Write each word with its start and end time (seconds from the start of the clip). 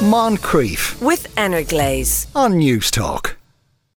Moncrieff 0.00 0.98
with 1.02 1.26
Energlaze. 1.36 2.26
on 2.34 2.54
Newstalk. 2.54 3.34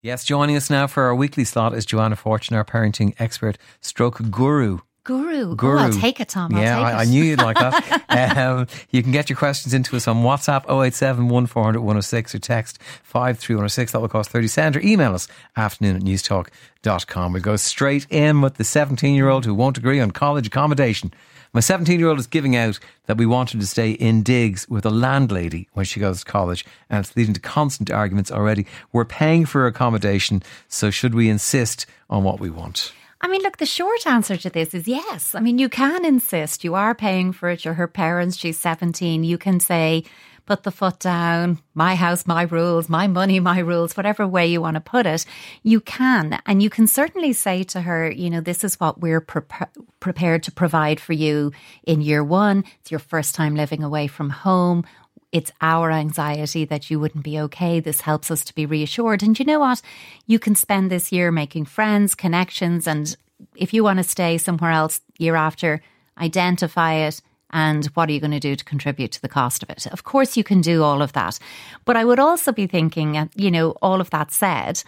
Yes, 0.00 0.25
joining 0.25 0.57
us 0.57 0.71
now 0.71 0.87
for 0.87 1.03
our 1.03 1.15
weekly 1.15 1.45
slot 1.45 1.75
is 1.75 1.84
Joanna 1.84 2.17
Fortune, 2.17 2.57
our 2.57 2.65
parenting 2.65 3.15
expert, 3.18 3.58
stroke 3.83 4.18
guru. 4.31 4.78
Guru. 5.05 5.55
Guru. 5.57 5.78
Oh, 5.78 5.83
I'll 5.83 5.92
take 5.92 6.18
it, 6.18 6.31
Tom. 6.31 6.55
I'll 6.55 6.63
yeah, 6.63 6.76
take 6.76 6.84
I, 6.84 6.91
it. 6.91 6.94
I 6.94 7.05
knew 7.05 7.23
you'd 7.23 7.42
like 7.42 7.58
that. 7.58 8.36
um, 8.39 8.66
you 8.91 9.02
can 9.02 9.12
get 9.12 9.29
your 9.29 9.36
questions 9.36 9.75
into 9.75 9.95
us 9.95 10.09
on 10.09 10.23
WhatsApp 10.23 10.64
087 10.71 11.28
1400 11.28 11.80
106 11.80 12.34
or 12.34 12.38
text 12.38 12.78
53106. 13.02 13.92
That 13.92 14.00
will 14.00 14.08
cost 14.08 14.30
30 14.30 14.48
cents. 14.48 14.76
Or 14.78 14.80
email 14.80 15.14
us 15.14 15.28
afternoon 15.54 15.96
at 15.96 16.02
newstalk.com. 16.02 17.32
We 17.34 17.40
go 17.40 17.56
straight 17.56 18.06
in 18.08 18.40
with 18.40 18.54
the 18.54 18.64
17 18.64 19.14
year 19.14 19.28
old 19.28 19.44
who 19.44 19.54
won't 19.54 19.76
agree 19.76 20.00
on 20.00 20.12
college 20.12 20.46
accommodation. 20.46 21.12
My 21.52 21.58
17 21.58 21.98
year 21.98 22.08
old 22.08 22.20
is 22.20 22.28
giving 22.28 22.54
out 22.54 22.78
that 23.06 23.16
we 23.16 23.26
want 23.26 23.50
her 23.50 23.58
to 23.58 23.66
stay 23.66 23.90
in 23.90 24.22
digs 24.22 24.68
with 24.68 24.86
a 24.86 24.90
landlady 24.90 25.68
when 25.72 25.84
she 25.84 25.98
goes 25.98 26.20
to 26.20 26.24
college, 26.30 26.64
and 26.88 27.04
it's 27.04 27.16
leading 27.16 27.34
to 27.34 27.41
constant 27.41 27.91
arguments 27.91 28.30
already. 28.30 28.66
We're 28.92 29.04
paying 29.04 29.46
for 29.46 29.66
accommodation, 29.66 30.44
so 30.68 30.91
should 30.91 31.12
we 31.12 31.28
insist 31.28 31.86
on 32.08 32.22
what 32.22 32.38
we 32.38 32.50
want? 32.50 32.92
I 33.20 33.27
mean, 33.27 33.42
look, 33.42 33.56
the 33.56 33.66
short 33.66 34.06
answer 34.06 34.36
to 34.36 34.48
this 34.48 34.74
is 34.74 34.86
yes. 34.86 35.34
I 35.34 35.41
mean, 35.41 35.58
you 35.58 35.68
can 35.68 36.05
insist. 36.05 36.62
You 36.62 36.77
are 36.77 36.94
paying 36.94 37.32
for 37.32 37.50
it. 37.50 37.64
You're 37.64 37.74
her 37.74 37.88
parents. 37.88 38.36
She's 38.36 38.58
17. 38.58 39.24
You 39.24 39.36
can 39.36 39.58
say, 39.58 40.05
put 40.46 40.62
the 40.62 40.70
foot 40.70 40.98
down, 40.98 41.58
my 41.74 41.94
house, 41.94 42.26
my 42.26 42.42
rules, 42.42 42.88
my 42.88 43.06
money, 43.06 43.40
my 43.40 43.58
rules, 43.58 43.96
whatever 43.96 44.26
way 44.26 44.46
you 44.46 44.60
want 44.60 44.74
to 44.74 44.80
put 44.80 45.06
it. 45.06 45.24
You 45.62 45.80
can. 45.80 46.40
And 46.46 46.62
you 46.62 46.70
can 46.70 46.86
certainly 46.86 47.32
say 47.32 47.62
to 47.64 47.82
her, 47.82 48.10
you 48.10 48.30
know, 48.30 48.40
this 48.40 48.64
is 48.64 48.80
what 48.80 49.00
we're 49.00 49.20
prep 49.20 49.70
prepared 50.00 50.42
to 50.44 50.52
provide 50.52 50.98
for 50.98 51.12
you 51.12 51.52
in 51.84 52.00
year 52.00 52.24
one. 52.24 52.64
It's 52.80 52.90
your 52.90 53.00
first 53.00 53.34
time 53.34 53.54
living 53.54 53.82
away 53.82 54.06
from 54.06 54.30
home. 54.30 54.84
It's 55.32 55.52
our 55.60 55.90
anxiety 55.90 56.64
that 56.64 56.91
you 56.91 56.98
wouldn't 56.98 57.24
be 57.24 57.38
okay. 57.41 57.78
This 57.78 58.00
helps 58.00 58.30
us 58.30 58.42
to 58.44 58.54
be 58.54 58.66
reassured. 58.66 59.22
And 59.22 59.38
you 59.38 59.44
know 59.44 59.60
what? 59.60 59.80
You 60.27 60.38
can 60.38 60.54
spend 60.54 60.91
this 60.91 61.12
year 61.12 61.30
making 61.30 61.66
friends, 61.66 62.14
connections, 62.14 62.86
and 62.86 63.16
if 63.54 63.72
you 63.72 63.84
want 63.84 63.98
to 63.98 64.04
stay 64.04 64.38
somewhere 64.38 64.72
else 64.72 65.00
year 65.19 65.36
after, 65.36 65.80
identify 66.19 66.94
it. 66.94 67.22
And 67.53 67.87
what 67.95 68.09
are 68.09 68.12
you 68.12 68.20
going 68.20 68.31
to 68.31 68.41
do 68.41 68.56
to 68.56 68.65
contribute 68.65 69.12
to 69.12 69.23
the 69.23 69.29
cost 69.29 69.62
of 69.62 69.70
it? 69.70 69.87
Of 69.87 70.05
course, 70.05 70.37
you 70.37 70.45
can 70.45 70.61
do 70.61 70.83
all 70.83 71.03
of 71.03 71.12
that. 71.12 71.39
But 71.84 71.97
I 71.97 72.05
would 72.05 72.19
also 72.19 72.53
be 72.53 72.67
thinking, 72.67 73.17
uh, 73.17 73.27
you 73.34 73.51
know, 73.51 73.70
all 73.83 74.01
of 74.01 74.11
that 74.11 74.33
said, 74.33 74.83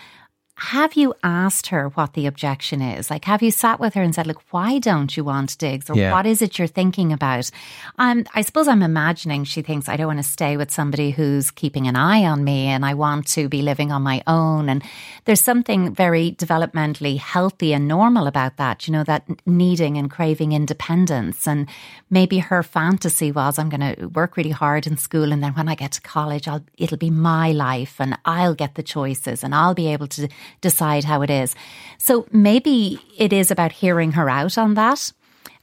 have 0.62 0.94
you 0.94 1.12
asked 1.24 1.66
her 1.66 1.88
what 1.88 2.12
the 2.12 2.26
objection 2.26 2.80
is? 2.80 3.10
Like, 3.10 3.24
have 3.24 3.42
you 3.42 3.50
sat 3.50 3.80
with 3.80 3.94
her 3.94 4.02
and 4.02 4.14
said, 4.14 4.28
look, 4.28 4.42
why 4.52 4.78
don't 4.78 5.16
you 5.16 5.24
want 5.24 5.58
digs? 5.58 5.90
Or 5.90 5.96
Yeah. 5.96 6.12
what 6.12 6.24
is 6.24 6.40
it 6.40 6.56
you're 6.56 6.68
thinking 6.68 7.12
about? 7.12 7.50
Um, 7.98 8.24
I 8.32 8.42
suppose 8.42 8.68
I'm 8.68 8.82
imagining 8.82 9.42
she 9.42 9.62
thinks 9.62 9.88
I 9.88 9.96
don't 9.96 10.06
want 10.06 10.20
to 10.20 10.22
stay 10.22 10.56
with 10.56 10.70
somebody 10.70 11.10
who's 11.10 11.50
keeping 11.50 11.88
an 11.88 11.96
eye 11.96 12.24
on 12.24 12.44
me 12.44 12.68
and 12.68 12.86
I 12.86 12.94
want 12.94 13.26
to 13.34 13.48
be 13.48 13.60
living 13.60 13.90
on 13.90 14.02
my 14.02 14.22
own. 14.28 14.68
And 14.68 14.84
there's 15.24 15.40
something 15.40 15.94
very 15.94 16.30
developmentally 16.30 17.18
healthy 17.18 17.74
and 17.74 17.88
normal 17.88 18.28
about 18.28 18.56
that, 18.58 18.86
you 18.86 18.92
know, 18.92 19.02
that 19.02 19.24
needing 19.44 19.98
and 19.98 20.08
craving 20.08 20.52
independence. 20.52 21.48
And 21.48 21.68
maybe 22.08 22.38
her 22.38 22.62
fantasy 22.62 23.32
was, 23.32 23.58
I'm 23.58 23.68
going 23.68 23.96
to 23.96 24.06
work 24.06 24.36
really 24.36 24.50
hard 24.50 24.86
in 24.86 24.96
school. 24.96 25.32
And 25.32 25.42
then 25.42 25.54
when 25.54 25.68
I 25.68 25.74
get 25.74 25.90
to 25.92 26.00
college, 26.02 26.46
I'll, 26.46 26.64
it'll 26.78 26.98
be 26.98 27.10
my 27.10 27.50
life 27.50 27.96
and 28.00 28.16
I'll 28.24 28.54
get 28.54 28.76
the 28.76 28.82
choices 28.84 29.42
and 29.42 29.56
I'll 29.56 29.74
be 29.74 29.92
able 29.92 30.06
to 30.06 30.28
decide 30.60 31.04
how 31.04 31.22
it 31.22 31.30
is. 31.30 31.54
So 31.98 32.26
maybe 32.32 33.00
it 33.16 33.32
is 33.32 33.50
about 33.50 33.72
hearing 33.72 34.12
her 34.12 34.28
out 34.28 34.58
on 34.58 34.74
that 34.74 35.12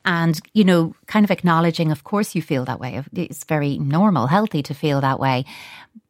and 0.05 0.39
you 0.53 0.63
know 0.63 0.95
kind 1.07 1.25
of 1.25 1.31
acknowledging 1.31 1.91
of 1.91 2.03
course 2.03 2.33
you 2.33 2.41
feel 2.41 2.65
that 2.65 2.79
way 2.79 3.03
it's 3.13 3.43
very 3.43 3.77
normal 3.77 4.27
healthy 4.27 4.63
to 4.63 4.73
feel 4.73 5.01
that 5.01 5.19
way 5.19 5.43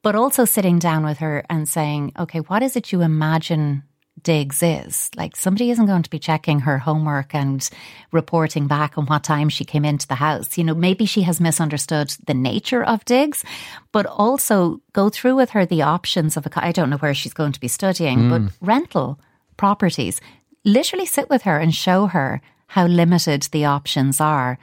but 0.03 0.15
also 0.15 0.45
sitting 0.45 0.79
down 0.79 1.03
with 1.03 1.17
her 1.17 1.43
and 1.49 1.67
saying 1.67 2.11
okay 2.17 2.39
what 2.39 2.61
is 2.61 2.75
it 2.75 2.91
you 2.91 3.01
imagine 3.01 3.83
digs 4.23 4.61
is 4.61 5.09
like 5.15 5.35
somebody 5.35 5.71
isn't 5.71 5.85
going 5.85 6.03
to 6.03 6.09
be 6.09 6.19
checking 6.19 6.61
her 6.61 6.77
homework 6.77 7.33
and 7.33 7.69
reporting 8.11 8.67
back 8.67 8.97
on 8.97 9.05
what 9.05 9.23
time 9.23 9.49
she 9.49 9.65
came 9.65 9.85
into 9.85 10.07
the 10.07 10.15
house. 10.15 10.57
You 10.57 10.63
know 10.63 10.75
maybe 10.75 11.05
she 11.05 11.21
has 11.23 11.39
misunderstood 11.39 12.15
the 12.25 12.33
nature 12.33 12.83
of 12.83 13.05
digs 13.05 13.43
but 13.91 14.05
also 14.05 14.81
go 14.93 15.09
through 15.09 15.35
with 15.35 15.51
her 15.51 15.65
the 15.65 15.81
options 15.81 16.37
of 16.37 16.45
a 16.45 16.49
I 16.55 16.71
don't 16.71 16.89
know 16.89 16.97
where 16.97 17.13
she's 17.13 17.33
going 17.33 17.53
to 17.53 17.59
be 17.59 17.67
studying 17.67 18.29
but 18.29 18.41
hmm. 18.41 18.47
rental 18.61 19.19
properties. 19.57 20.21
Literally 20.65 21.05
sit 21.05 21.29
with 21.29 21.43
her 21.43 21.57
and 21.57 21.73
show 21.73 22.07
her 22.07 22.41
how 22.67 22.85
limited 22.85 23.43
the 23.51 23.65
options 23.65 24.21
are 24.21 24.57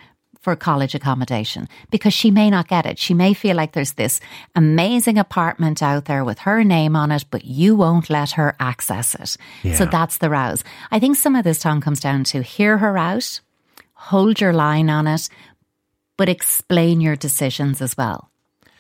for 0.47 0.55
college 0.55 0.95
accommodation 0.95 1.69
because 1.91 2.15
she 2.15 2.31
may 2.31 2.49
not 2.51 2.69
get 2.69 2.87
it. 2.87 3.01
She 3.01 3.15
may 3.15 3.35
feel 3.35 3.57
like 3.57 3.73
there's 3.73 3.95
this 3.95 4.21
amazing 4.55 5.19
apartment 5.19 5.83
out 5.83 6.05
there 6.05 6.23
with 6.23 6.39
her 6.39 6.63
name 6.63 6.95
on 6.95 7.11
it, 7.11 7.25
but 7.33 7.45
you 7.45 7.75
won't 7.75 8.09
let 8.09 8.31
her 8.39 8.55
access 8.61 9.17
it. 9.17 9.37
So 9.75 9.87
that's 9.87 10.19
the 10.19 10.31
rouse. 10.31 10.63
I 10.93 11.01
think 11.01 11.17
some 11.17 11.35
of 11.35 11.43
this, 11.43 11.59
Tom, 11.59 11.81
comes 11.81 11.99
down 11.99 12.23
to 12.31 12.43
hear 12.43 12.79
her 12.79 12.97
out, 12.97 13.41
hold 13.95 14.41
your 14.41 14.53
line 14.53 14.89
on 14.89 15.09
it, 15.09 15.29
but 16.17 16.29
explain 16.29 17.01
your 17.01 17.17
decisions 17.17 17.83
as 17.83 17.97
well. 17.97 18.31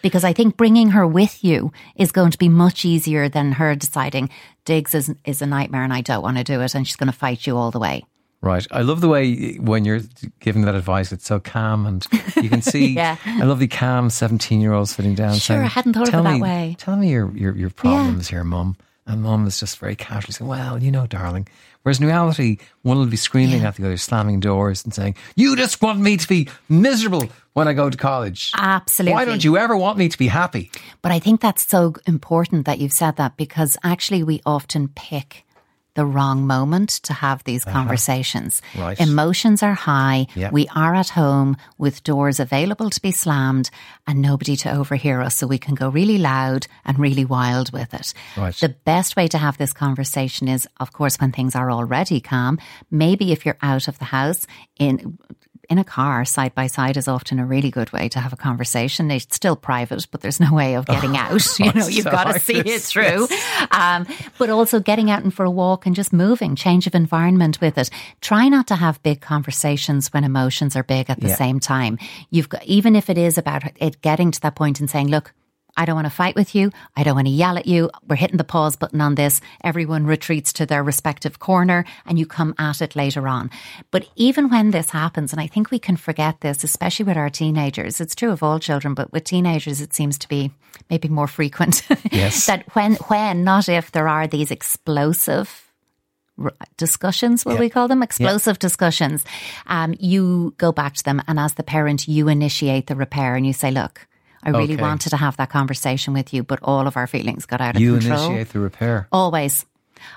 Because 0.02 0.22
I 0.22 0.32
think 0.32 0.56
bringing 0.56 0.90
her 0.90 1.04
with 1.04 1.42
you 1.42 1.72
is 1.96 2.12
going 2.12 2.30
to 2.30 2.38
be 2.38 2.48
much 2.48 2.84
easier 2.84 3.28
than 3.28 3.50
her 3.50 3.74
deciding 3.74 4.30
digs 4.64 4.94
is, 4.94 5.12
is 5.24 5.42
a 5.42 5.46
nightmare 5.46 5.82
and 5.82 5.92
I 5.92 6.02
don't 6.02 6.22
want 6.22 6.36
to 6.36 6.44
do 6.44 6.60
it 6.60 6.76
and 6.76 6.86
she's 6.86 6.94
going 6.94 7.10
to 7.10 7.18
fight 7.18 7.44
you 7.44 7.56
all 7.56 7.72
the 7.72 7.80
way. 7.80 8.04
Right. 8.42 8.66
I 8.70 8.82
love 8.82 9.00
the 9.00 9.08
way 9.08 9.54
when 9.54 9.84
you're 9.84 10.00
giving 10.40 10.62
that 10.62 10.74
advice, 10.74 11.10
it's 11.10 11.24
so 11.26 11.40
calm 11.40 11.84
and 11.86 12.06
you 12.40 12.48
can 12.48 12.62
see 12.74 12.88
Yeah. 12.94 13.16
a 13.42 13.46
lovely, 13.46 13.66
calm 13.66 14.08
17 14.10 14.60
year 14.60 14.72
old 14.72 14.88
sitting 14.88 15.14
down 15.14 15.32
Sure, 15.32 15.40
saying, 15.56 15.62
I 15.62 15.66
hadn't 15.66 15.94
thought 15.94 16.02
of 16.04 16.08
it 16.08 16.12
"Tell 16.12 16.22
that 16.22 16.34
me- 16.34 16.42
way." 16.42 16.76
Tell 16.78 16.96
me 16.96 17.10
your, 17.10 17.34
your, 17.36 17.56
your 17.56 17.70
problems 17.70 18.28
here, 18.28 18.44
mum. 18.44 18.76
And 19.08 19.22
mum 19.22 19.46
is 19.46 19.60
just 19.60 19.78
very 19.78 19.94
casually 19.94 20.32
saying, 20.32 20.48
well, 20.48 20.82
you 20.82 20.90
know, 20.90 21.06
darling. 21.06 21.46
Whereas 21.82 22.00
in 22.00 22.06
reality, 22.06 22.58
one 22.82 22.98
will 22.98 23.06
be 23.06 23.16
screaming 23.16 23.62
at 23.64 23.76
the 23.76 23.84
other, 23.84 23.96
slamming 23.96 24.40
doors 24.40 24.84
and 24.84 24.92
saying, 24.92 25.14
you 25.36 25.54
just 25.54 25.80
want 25.80 26.00
me 26.00 26.16
to 26.16 26.26
be 26.28 26.48
miserable 26.68 27.28
when 27.52 27.68
I 27.68 27.72
go 27.72 27.88
to 27.88 27.96
college. 27.96 28.50
Absolutely. 28.56 29.12
Why 29.14 29.24
don't 29.24 29.44
you 29.44 29.56
ever 29.56 29.76
want 29.76 29.96
me 29.96 30.08
to 30.08 30.18
be 30.18 30.26
happy? 30.26 30.72
But 31.02 31.12
I 31.12 31.20
think 31.20 31.40
that's 31.40 31.64
so 31.66 31.94
important 32.06 32.66
that 32.66 32.80
you've 32.80 32.92
said 32.92 33.14
that 33.16 33.36
because 33.36 33.78
actually 33.84 34.24
we 34.24 34.40
often 34.44 34.88
pick 34.88 35.44
the 35.96 36.06
wrong 36.06 36.46
moment 36.46 36.90
to 36.90 37.12
have 37.12 37.42
these 37.42 37.66
uh-huh. 37.66 37.76
conversations. 37.76 38.62
Right. 38.78 39.00
Emotions 39.00 39.62
are 39.62 39.74
high. 39.74 40.28
Yeah. 40.36 40.50
We 40.52 40.68
are 40.68 40.94
at 40.94 41.08
home 41.08 41.56
with 41.78 42.04
doors 42.04 42.38
available 42.38 42.90
to 42.90 43.02
be 43.02 43.10
slammed 43.10 43.70
and 44.06 44.22
nobody 44.22 44.54
to 44.56 44.72
overhear 44.72 45.20
us. 45.22 45.34
So 45.36 45.46
we 45.46 45.58
can 45.58 45.74
go 45.74 45.88
really 45.88 46.18
loud 46.18 46.68
and 46.84 46.98
really 46.98 47.24
wild 47.24 47.72
with 47.72 47.92
it. 47.94 48.14
Right. 48.36 48.54
The 48.54 48.68
best 48.68 49.16
way 49.16 49.26
to 49.28 49.38
have 49.38 49.58
this 49.58 49.72
conversation 49.72 50.46
is, 50.46 50.68
of 50.78 50.92
course, 50.92 51.16
when 51.16 51.32
things 51.32 51.56
are 51.56 51.70
already 51.70 52.20
calm. 52.20 52.58
Maybe 52.90 53.32
if 53.32 53.44
you're 53.44 53.58
out 53.62 53.88
of 53.88 53.98
the 53.98 54.04
house 54.04 54.46
in 54.78 55.18
in 55.68 55.78
a 55.78 55.84
car 55.84 56.24
side 56.24 56.54
by 56.54 56.66
side 56.66 56.96
is 56.96 57.08
often 57.08 57.38
a 57.38 57.46
really 57.46 57.70
good 57.70 57.92
way 57.92 58.08
to 58.10 58.20
have 58.20 58.32
a 58.32 58.36
conversation. 58.36 59.10
It's 59.10 59.34
still 59.34 59.56
private, 59.56 60.06
but 60.10 60.20
there's 60.20 60.40
no 60.40 60.52
way 60.52 60.74
of 60.74 60.86
getting 60.94 61.16
out. 61.16 61.42
You 61.58 61.72
know, 61.72 61.86
you've 61.86 62.04
so 62.04 62.10
got 62.10 62.24
to 62.32 62.38
see 62.38 62.58
it 62.58 62.82
through. 62.92 63.28
Um, 63.70 64.06
but 64.38 64.50
also 64.50 64.80
getting 64.80 65.10
out 65.10 65.22
and 65.22 65.32
for 65.34 65.44
a 65.44 65.50
walk 65.50 65.86
and 65.86 65.94
just 65.96 66.12
moving, 66.12 66.54
change 66.56 66.86
of 66.86 66.94
environment 66.94 67.60
with 67.60 67.78
it. 67.78 67.90
Try 68.20 68.48
not 68.48 68.66
to 68.68 68.76
have 68.76 69.02
big 69.02 69.20
conversations 69.20 70.12
when 70.12 70.24
emotions 70.24 70.76
are 70.76 70.82
big 70.82 71.10
at 71.10 71.20
the 71.20 71.28
Yeah. 71.28 71.36
same 71.36 71.60
time. 71.60 71.98
You've 72.30 72.48
got, 72.48 72.64
even 72.64 72.94
if 72.96 73.08
it 73.10 73.18
is 73.18 73.38
about 73.38 73.62
it 73.76 74.00
getting 74.02 74.30
to 74.32 74.40
that 74.42 74.54
point 74.54 74.80
and 74.80 74.88
saying, 74.90 75.08
look, 75.08 75.32
I 75.76 75.84
don't 75.84 75.94
want 75.94 76.06
to 76.06 76.10
fight 76.10 76.34
with 76.34 76.54
you. 76.54 76.70
I 76.96 77.02
don't 77.02 77.14
want 77.14 77.26
to 77.26 77.32
yell 77.32 77.58
at 77.58 77.66
you. 77.66 77.90
We're 78.08 78.16
hitting 78.16 78.38
the 78.38 78.44
pause 78.44 78.76
button 78.76 79.00
on 79.00 79.14
this. 79.14 79.40
Everyone 79.62 80.06
retreats 80.06 80.52
to 80.54 80.66
their 80.66 80.82
respective 80.82 81.38
corner 81.38 81.84
and 82.06 82.18
you 82.18 82.26
come 82.26 82.54
at 82.58 82.80
it 82.80 82.96
later 82.96 83.28
on. 83.28 83.50
But 83.90 84.08
even 84.16 84.48
when 84.48 84.70
this 84.70 84.90
happens, 84.90 85.32
and 85.32 85.40
I 85.40 85.46
think 85.46 85.70
we 85.70 85.78
can 85.78 85.96
forget 85.96 86.40
this, 86.40 86.64
especially 86.64 87.04
with 87.04 87.16
our 87.16 87.30
teenagers, 87.30 88.00
it's 88.00 88.14
true 88.14 88.30
of 88.30 88.42
all 88.42 88.58
children, 88.58 88.94
but 88.94 89.12
with 89.12 89.24
teenagers, 89.24 89.80
it 89.80 89.94
seems 89.94 90.18
to 90.18 90.28
be 90.28 90.50
maybe 90.90 91.08
more 91.08 91.28
frequent. 91.28 91.82
Yes. 92.12 92.46
that 92.46 92.64
when, 92.74 92.94
when, 93.08 93.44
not 93.44 93.68
if 93.68 93.92
there 93.92 94.08
are 94.08 94.26
these 94.26 94.50
explosive 94.50 95.66
discussions, 96.76 97.44
will 97.44 97.58
we 97.58 97.68
call 97.68 97.88
them? 97.88 98.02
Explosive 98.02 98.58
discussions. 98.58 99.24
Um, 99.66 99.94
you 99.98 100.54
go 100.56 100.72
back 100.72 100.94
to 100.94 101.04
them, 101.04 101.22
and 101.26 101.38
as 101.38 101.54
the 101.54 101.62
parent, 101.62 102.08
you 102.08 102.28
initiate 102.28 102.86
the 102.86 102.94
repair 102.94 103.34
and 103.34 103.46
you 103.46 103.52
say, 103.52 103.70
Look, 103.70 104.06
I 104.42 104.50
really 104.50 104.74
Okay. 104.74 104.82
wanted 104.82 105.10
to 105.10 105.16
have 105.16 105.36
that 105.38 105.50
conversation 105.50 106.14
with 106.14 106.32
you, 106.32 106.42
but 106.42 106.58
all 106.62 106.86
of 106.86 106.96
our 106.96 107.06
feelings 107.06 107.46
got 107.46 107.60
out 107.60 107.76
of 107.76 107.80
You 107.82 107.98
control. 107.98 108.18
You 108.20 108.26
initiate 108.26 108.52
the 108.52 108.60
repair. 108.60 109.08
Always. 109.12 109.66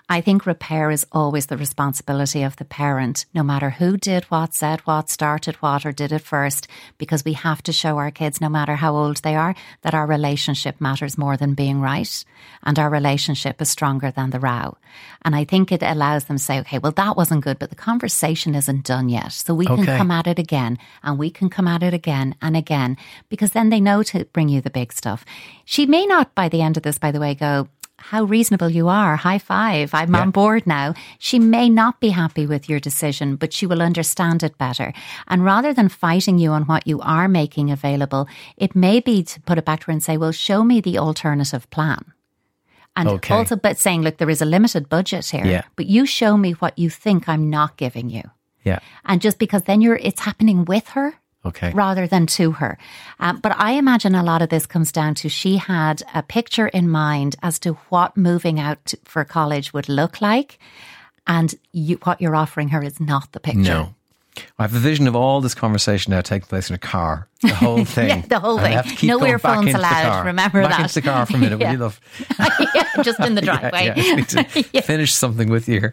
I 0.07 0.21
think 0.21 0.45
repair 0.45 0.91
is 0.91 1.05
always 1.11 1.47
the 1.47 1.57
responsibility 1.57 2.43
of 2.43 2.55
the 2.55 2.65
parent, 2.65 3.25
no 3.33 3.43
matter 3.43 3.69
who 3.69 3.97
did 3.97 4.25
what, 4.25 4.53
said 4.53 4.81
what, 4.81 5.09
started 5.09 5.55
what, 5.57 5.85
or 5.85 5.91
did 5.91 6.11
it 6.11 6.21
first, 6.21 6.67
because 6.97 7.25
we 7.25 7.33
have 7.33 7.61
to 7.63 7.73
show 7.73 7.97
our 7.97 8.11
kids, 8.11 8.41
no 8.41 8.49
matter 8.49 8.75
how 8.75 8.95
old 8.95 9.17
they 9.17 9.35
are, 9.35 9.55
that 9.81 9.93
our 9.93 10.05
relationship 10.05 10.79
matters 10.79 11.17
more 11.17 11.37
than 11.37 11.53
being 11.53 11.81
right. 11.81 12.23
And 12.63 12.77
our 12.79 12.89
relationship 12.89 13.61
is 13.61 13.69
stronger 13.69 14.11
than 14.11 14.29
the 14.29 14.39
row. 14.39 14.77
And 15.23 15.35
I 15.35 15.43
think 15.43 15.71
it 15.71 15.83
allows 15.83 16.25
them 16.25 16.37
to 16.37 16.43
say, 16.43 16.59
okay, 16.61 16.79
well, 16.79 16.91
that 16.93 17.17
wasn't 17.17 17.43
good, 17.43 17.59
but 17.59 17.69
the 17.69 17.75
conversation 17.75 18.55
isn't 18.55 18.85
done 18.85 19.09
yet. 19.09 19.31
So 19.31 19.53
we 19.53 19.65
can 19.65 19.85
come 19.85 20.11
at 20.11 20.27
it 20.27 20.39
again 20.39 20.77
and 21.03 21.17
we 21.17 21.29
can 21.29 21.49
come 21.49 21.67
at 21.67 21.83
it 21.83 21.93
again 21.93 22.35
and 22.41 22.55
again, 22.55 22.97
because 23.29 23.51
then 23.51 23.69
they 23.69 23.79
know 23.79 24.03
to 24.03 24.25
bring 24.25 24.49
you 24.49 24.61
the 24.61 24.69
big 24.69 24.93
stuff. 24.93 25.25
She 25.65 25.85
may 25.85 26.05
not, 26.05 26.33
by 26.35 26.49
the 26.49 26.61
end 26.61 26.77
of 26.77 26.83
this, 26.83 26.97
by 26.97 27.11
the 27.11 27.19
way, 27.19 27.35
go, 27.35 27.67
how 27.99 28.23
reasonable 28.23 28.69
you 28.69 28.87
are. 28.87 29.15
High 29.17 29.39
five. 29.39 29.93
I'm 29.93 30.13
Yeah. 30.13 30.21
on 30.21 30.31
board 30.31 30.65
now. 30.65 30.93
She 31.17 31.39
may 31.39 31.69
not 31.69 31.99
be 31.99 32.09
happy 32.09 32.45
with 32.45 32.69
your 32.69 32.79
decision, 32.79 33.35
but 33.35 33.53
she 33.53 33.65
will 33.65 33.81
understand 33.81 34.43
it 34.43 34.57
better. 34.57 34.93
And 35.27 35.43
rather 35.43 35.73
than 35.73 35.89
fighting 35.89 36.37
you 36.39 36.51
on 36.51 36.63
what 36.63 36.87
you 36.87 36.99
are 37.01 37.27
making 37.27 37.71
available, 37.71 38.27
it 38.57 38.75
may 38.75 38.99
be 38.99 39.23
to 39.23 39.41
put 39.41 39.57
it 39.57 39.65
back 39.65 39.81
to 39.81 39.85
her 39.87 39.91
and 39.91 40.03
say, 40.03 40.17
well, 40.17 40.31
show 40.31 40.63
me 40.63 40.81
the 40.81 40.97
alternative 40.97 41.69
plan. 41.69 42.03
And 42.95 43.07
Okay. 43.07 43.35
also, 43.35 43.55
but 43.55 43.77
saying, 43.77 44.01
look, 44.01 44.17
there 44.17 44.29
is 44.29 44.41
a 44.41 44.45
limited 44.45 44.89
budget 44.89 45.25
here, 45.27 45.45
Yeah. 45.45 45.61
but 45.75 45.85
you 45.85 46.05
show 46.05 46.37
me 46.37 46.51
what 46.53 46.77
you 46.77 46.89
think 46.89 47.29
I'm 47.29 47.49
not 47.49 47.77
giving 47.77 48.09
you. 48.09 48.23
Yeah. 48.65 48.79
And 49.05 49.21
just 49.21 49.39
because 49.39 49.63
then 49.63 49.79
you're, 49.81 49.95
it's 49.97 50.21
happening 50.21 50.65
with 50.65 50.89
her 50.89 51.13
Okay. 51.45 51.71
rather 51.73 52.05
than 52.05 52.25
to 52.27 52.51
her. 52.51 52.77
Um, 53.19 53.39
but 53.39 53.53
I 53.57 53.71
imagine 53.73 54.13
a 54.13 54.23
lot 54.23 54.41
of 54.41 54.49
this 54.49 54.65
comes 54.65 54.91
down 54.91 55.15
to 55.15 55.29
she 55.29 55.55
had 55.57 56.03
a 56.13 56.21
picture 56.21 56.67
in 56.67 56.89
mind 56.89 57.37
as 57.41 57.59
to 57.59 57.73
what 57.89 58.17
moving 58.17 58.59
out 58.59 58.83
to, 58.87 58.97
for 59.05 59.23
college 59.23 59.71
would 59.73 59.87
look 59.87 60.19
like, 60.21 60.59
and 61.27 61.55
you, 61.71 61.95
what 62.03 62.19
you're 62.21 62.35
offering 62.35 62.69
her 62.69 62.83
is 62.83 62.99
not 62.99 63.31
the 63.31 63.39
picture. 63.39 63.61
No. 63.61 63.95
I 64.57 64.63
have 64.63 64.73
a 64.75 64.79
vision 64.79 65.05
of 65.07 65.15
all 65.17 65.41
this 65.41 65.53
conversation 65.55 66.11
now 66.11 66.21
taking 66.21 66.47
place 66.47 66.69
in 66.69 66.75
a 66.75 66.79
car. 66.79 67.27
The 67.41 67.49
whole 67.55 67.83
thing. 67.97 68.07
Yeah, 68.09 68.21
the 68.21 68.39
whole 68.39 68.57
thing. 68.57 68.71
have 68.71 68.87
to 68.87 68.95
keep 68.95 69.07
No 69.09 69.25
earphones 69.25 69.73
allowed. 69.73 70.25
Remember 70.25 70.61
back 70.61 70.71
that. 70.71 70.79
into 70.81 70.93
the 70.95 71.01
car 71.01 71.25
for 71.25 71.35
a 71.35 71.39
minute, 71.39 71.59
Yeah. 71.59 71.71
you 71.73 71.77
love? 71.77 71.99
Yeah, 72.73 72.87
just 73.03 73.19
in 73.19 73.35
the 73.35 73.41
driveway. 73.49 73.85
Yeah, 73.87 73.93
yeah, 73.97 74.13
I 74.13 74.15
need 74.73 74.85
finish 74.85 75.13
something 75.13 75.49
with 75.49 75.67
you. 75.67 75.91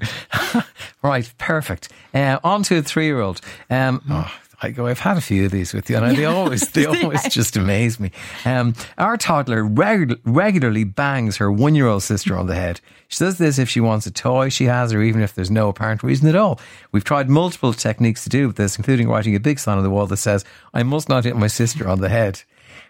right, 1.03 1.33
perfect. 1.39 1.89
Uh, 2.15 2.39
on 2.45 2.63
to 2.65 2.79
a 2.79 2.83
three-year-old. 2.83 3.41
Um, 3.71 4.03
oh, 4.11 4.33
I 4.63 4.71
go. 4.71 4.87
I've 4.87 4.99
had 4.99 5.19
a 5.19 5.21
few 5.21 5.45
of 5.45 5.53
these 5.53 5.75
with 5.75 5.91
you, 5.91 5.97
and 5.97 6.17
they 6.17 6.25
always 6.25 6.69
they 6.73 6.87
always 6.87 7.23
just 7.29 7.57
amaze 7.57 8.01
me. 8.01 8.11
Um, 8.45 8.75
our 8.97 9.17
toddler 9.17 9.63
regu- 9.63 10.21
regularly 10.25 10.85
bangs 10.85 11.37
her 11.37 11.53
one-year-old 11.53 12.03
sister 12.03 12.37
on 12.37 12.47
the 12.47 12.55
head. 12.55 12.81
She 13.09 13.19
does 13.19 13.39
this 13.39 13.59
if 13.59 13.69
she 13.69 13.81
wants 13.81 14.07
a 14.07 14.11
toy 14.11 14.49
she 14.49 14.65
has, 14.65 14.93
or 14.93 15.03
even 15.03 15.23
if 15.23 15.35
there's 15.35 15.51
no 15.51 15.69
apparent 15.69 16.03
reason 16.03 16.29
at 16.29 16.37
all. 16.37 16.59
We've 16.91 17.05
tried 17.05 17.29
multiple 17.29 17.73
techniques 17.73 18.25
to 18.25 18.31
do 18.31 18.47
with 18.47 18.57
this, 18.57 18.77
including 18.77 19.09
writing 19.09 19.35
a 19.35 19.41
big 19.41 19.59
sign 19.59 19.77
on 19.77 19.85
the 19.85 19.91
wall 19.91 20.07
that 20.07 20.17
says, 20.17 20.45
"I 20.73 20.83
must 20.83 21.09
not 21.09 21.25
hit 21.25 21.37
my 21.37 21.49
sister 21.49 21.89
on 21.89 22.01
the 22.01 22.09
head." 22.09 22.43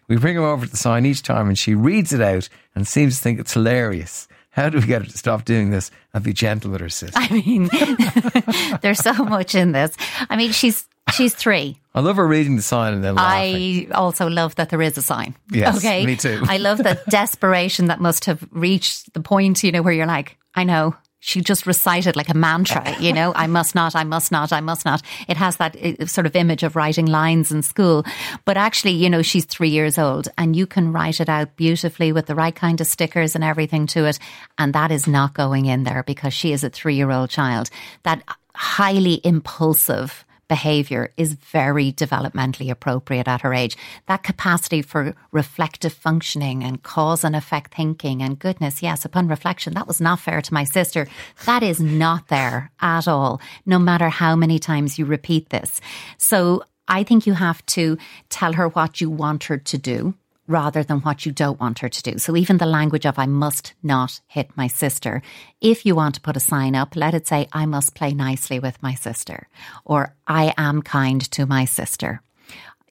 We 0.08 0.16
bring 0.16 0.36
her 0.36 0.44
over 0.44 0.66
to 0.66 0.70
the 0.70 0.76
sign 0.76 1.04
each 1.04 1.22
time, 1.22 1.48
and 1.48 1.58
she 1.58 1.74
reads 1.74 2.12
it 2.12 2.20
out 2.20 2.48
and 2.74 2.86
seems 2.86 3.16
to 3.16 3.22
think 3.22 3.40
it's 3.40 3.54
hilarious. 3.54 4.28
How 4.50 4.70
do 4.70 4.78
we 4.78 4.86
get 4.86 5.02
her 5.02 5.10
to 5.10 5.18
stop 5.18 5.44
doing 5.44 5.70
this 5.70 5.90
and 6.14 6.24
be 6.24 6.32
gentle 6.32 6.70
with 6.70 6.80
her 6.80 6.88
sister? 6.88 7.18
I 7.18 7.28
mean, 7.30 7.68
there's 8.80 9.00
so 9.00 9.12
much 9.12 9.54
in 9.54 9.72
this. 9.72 9.94
I 10.30 10.36
mean, 10.36 10.52
she's 10.52 10.86
she's 11.12 11.34
three. 11.34 11.78
I 11.94 12.00
love 12.00 12.16
her 12.16 12.26
reading 12.26 12.56
the 12.56 12.62
sign 12.62 12.92
and 12.92 13.02
then 13.02 13.14
laughing. 13.14 13.92
I 13.92 13.94
also 13.94 14.28
love 14.28 14.54
that 14.56 14.68
there 14.68 14.82
is 14.82 14.98
a 14.98 15.02
sign. 15.02 15.34
Yes, 15.50 15.78
okay. 15.78 16.04
me 16.04 16.16
too. 16.16 16.42
I 16.46 16.58
love 16.58 16.78
the 16.78 17.00
desperation 17.08 17.86
that 17.86 18.00
must 18.00 18.26
have 18.26 18.46
reached 18.50 19.14
the 19.14 19.20
point, 19.20 19.62
you 19.64 19.72
know, 19.72 19.82
where 19.82 19.94
you're 19.94 20.06
like, 20.06 20.36
I 20.54 20.64
know. 20.64 20.94
She 21.18 21.40
just 21.40 21.66
recited 21.66 22.14
like 22.14 22.28
a 22.28 22.34
mantra, 22.34 23.00
you 23.00 23.12
know, 23.12 23.32
I 23.34 23.48
must 23.48 23.74
not, 23.74 23.96
I 23.96 24.04
must 24.04 24.30
not, 24.30 24.52
I 24.52 24.60
must 24.60 24.84
not. 24.84 25.02
It 25.26 25.36
has 25.38 25.56
that 25.56 25.74
uh, 25.74 26.06
sort 26.06 26.26
of 26.26 26.36
image 26.36 26.62
of 26.62 26.76
writing 26.76 27.06
lines 27.06 27.50
in 27.50 27.62
school. 27.62 28.04
But 28.44 28.56
actually, 28.56 28.92
you 28.92 29.10
know, 29.10 29.22
she's 29.22 29.44
three 29.44 29.70
years 29.70 29.98
old 29.98 30.28
and 30.38 30.54
you 30.54 30.66
can 30.66 30.92
write 30.92 31.20
it 31.20 31.28
out 31.28 31.56
beautifully 31.56 32.12
with 32.12 32.26
the 32.26 32.36
right 32.36 32.54
kind 32.54 32.80
of 32.80 32.86
stickers 32.86 33.34
and 33.34 33.42
everything 33.42 33.86
to 33.88 34.04
it. 34.04 34.20
And 34.56 34.72
that 34.74 34.92
is 34.92 35.08
not 35.08 35.34
going 35.34 35.66
in 35.66 35.82
there 35.82 36.04
because 36.04 36.34
she 36.34 36.52
is 36.52 36.62
a 36.62 36.70
three 36.70 36.94
year 36.94 37.10
old 37.10 37.30
child. 37.30 37.70
That 38.04 38.22
highly 38.54 39.20
impulsive 39.24 40.25
behavior 40.48 41.12
is 41.16 41.34
very 41.34 41.92
developmentally 41.92 42.70
appropriate 42.70 43.28
at 43.28 43.42
her 43.42 43.52
age. 43.52 43.76
That 44.06 44.22
capacity 44.22 44.82
for 44.82 45.14
reflective 45.32 45.92
functioning 45.92 46.62
and 46.62 46.82
cause 46.82 47.24
and 47.24 47.34
effect 47.34 47.74
thinking 47.74 48.22
and 48.22 48.38
goodness, 48.38 48.82
yes, 48.82 49.04
upon 49.04 49.28
reflection, 49.28 49.74
that 49.74 49.86
was 49.86 50.00
not 50.00 50.20
fair 50.20 50.40
to 50.42 50.54
my 50.54 50.64
sister. 50.64 51.06
That 51.44 51.62
is 51.62 51.80
not 51.80 52.28
there 52.28 52.70
at 52.80 53.08
all, 53.08 53.40
no 53.64 53.78
matter 53.78 54.08
how 54.08 54.36
many 54.36 54.58
times 54.58 54.98
you 54.98 55.04
repeat 55.04 55.50
this. 55.50 55.80
So 56.18 56.62
I 56.88 57.02
think 57.02 57.26
you 57.26 57.34
have 57.34 57.64
to 57.66 57.98
tell 58.28 58.52
her 58.52 58.68
what 58.68 59.00
you 59.00 59.10
want 59.10 59.44
her 59.44 59.58
to 59.58 59.78
do 59.78 60.14
rather 60.46 60.82
than 60.82 61.00
what 61.00 61.26
you 61.26 61.32
don't 61.32 61.60
want 61.60 61.80
her 61.80 61.88
to 61.88 62.02
do. 62.02 62.18
So 62.18 62.36
even 62.36 62.58
the 62.58 62.66
language 62.66 63.06
of 63.06 63.18
I 63.18 63.26
must 63.26 63.74
not 63.82 64.20
hit 64.26 64.56
my 64.56 64.66
sister. 64.66 65.22
If 65.60 65.84
you 65.84 65.94
want 65.94 66.14
to 66.16 66.20
put 66.20 66.36
a 66.36 66.40
sign 66.40 66.74
up, 66.74 66.96
let 66.96 67.14
it 67.14 67.26
say 67.26 67.48
I 67.52 67.66
must 67.66 67.94
play 67.94 68.12
nicely 68.12 68.58
with 68.58 68.82
my 68.82 68.94
sister 68.94 69.48
or 69.84 70.14
I 70.26 70.54
am 70.56 70.82
kind 70.82 71.20
to 71.32 71.46
my 71.46 71.64
sister. 71.64 72.22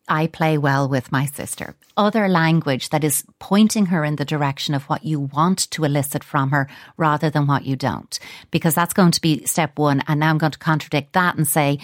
I 0.08 0.28
play 0.28 0.58
well 0.58 0.88
with 0.88 1.12
my 1.12 1.26
sister. 1.26 1.76
Other 1.98 2.28
language 2.28 2.90
that 2.90 3.04
is 3.04 3.24
pointing 3.40 3.88
her 3.88 4.04
in 4.04 4.18
the 4.18 4.26
direction 4.26 4.76
of 4.76 4.84
what 4.84 5.04
you 5.04 5.20
want 5.20 5.72
to 5.72 5.84
elicit 5.84 6.24
from 6.24 6.52
her 6.52 6.70
rather 6.98 7.30
than 7.30 7.48
what 7.48 7.66
you 7.66 7.76
don't. 7.76 8.20
Because 8.52 8.76
that's 8.76 8.94
going 8.94 9.12
to 9.12 9.22
be 9.22 9.46
step 9.46 9.80
one. 9.80 10.04
And 10.08 10.20
now 10.20 10.30
I'm 10.30 10.38
going 10.38 10.52
to 10.52 10.60
contradict 10.60 11.14
that 11.14 11.38
and 11.38 11.48
say, 11.48 11.80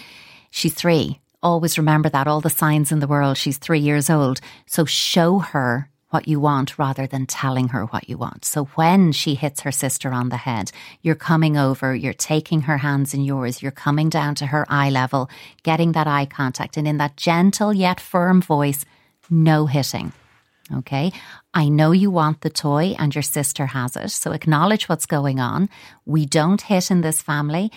she's 0.51 0.73
three. 0.73 1.20
Always 1.43 1.77
remember 1.77 2.09
that 2.09 2.27
all 2.27 2.41
the 2.41 2.49
signs 2.49 2.91
in 2.91 2.99
the 2.99 3.07
world, 3.07 3.37
she's 3.37 3.57
three 3.57 3.79
years 3.79 4.09
old. 4.09 4.39
So 4.67 4.85
show 4.85 5.39
her 5.39 5.89
what 6.11 6.27
you 6.27 6.39
want 6.39 6.77
rather 6.77 7.07
than 7.07 7.25
telling 7.25 7.69
her 7.69 7.85
what 7.85 8.07
you 8.09 8.17
want. 8.17 8.45
So 8.45 8.65
when 8.75 9.11
she 9.11 9.33
hits 9.33 9.61
her 9.61 9.71
sister 9.71 10.11
on 10.11 10.29
the 10.29 10.37
head, 10.37 10.71
you're 11.01 11.15
coming 11.15 11.57
over, 11.57 11.95
you're 11.95 12.13
taking 12.13 12.61
her 12.61 12.77
hands 12.77 13.13
in 13.13 13.23
yours, 13.23 13.61
you're 13.61 13.71
coming 13.71 14.09
down 14.09 14.35
to 14.35 14.47
her 14.47 14.65
eye 14.69 14.89
level, 14.89 15.29
getting 15.63 15.93
that 15.93 16.07
eye 16.07 16.25
contact, 16.25 16.77
and 16.77 16.87
in 16.87 16.97
that 16.97 17.17
gentle 17.17 17.73
yet 17.73 17.99
firm 17.99 18.41
voice, 18.41 18.85
no 19.29 19.65
hitting. 19.65 20.11
Okay. 20.73 21.11
I 21.53 21.69
know 21.69 21.91
you 21.91 22.11
want 22.11 22.41
the 22.41 22.49
toy 22.49 22.95
and 22.97 23.13
your 23.13 23.23
sister 23.23 23.65
has 23.65 23.95
it. 23.95 24.09
So 24.09 24.31
acknowledge 24.31 24.87
what's 24.87 25.05
going 25.05 25.39
on. 25.39 25.69
We 26.05 26.25
don't 26.25 26.61
hit 26.61 26.91
in 26.91 27.01
this 27.01 27.21
family 27.21 27.71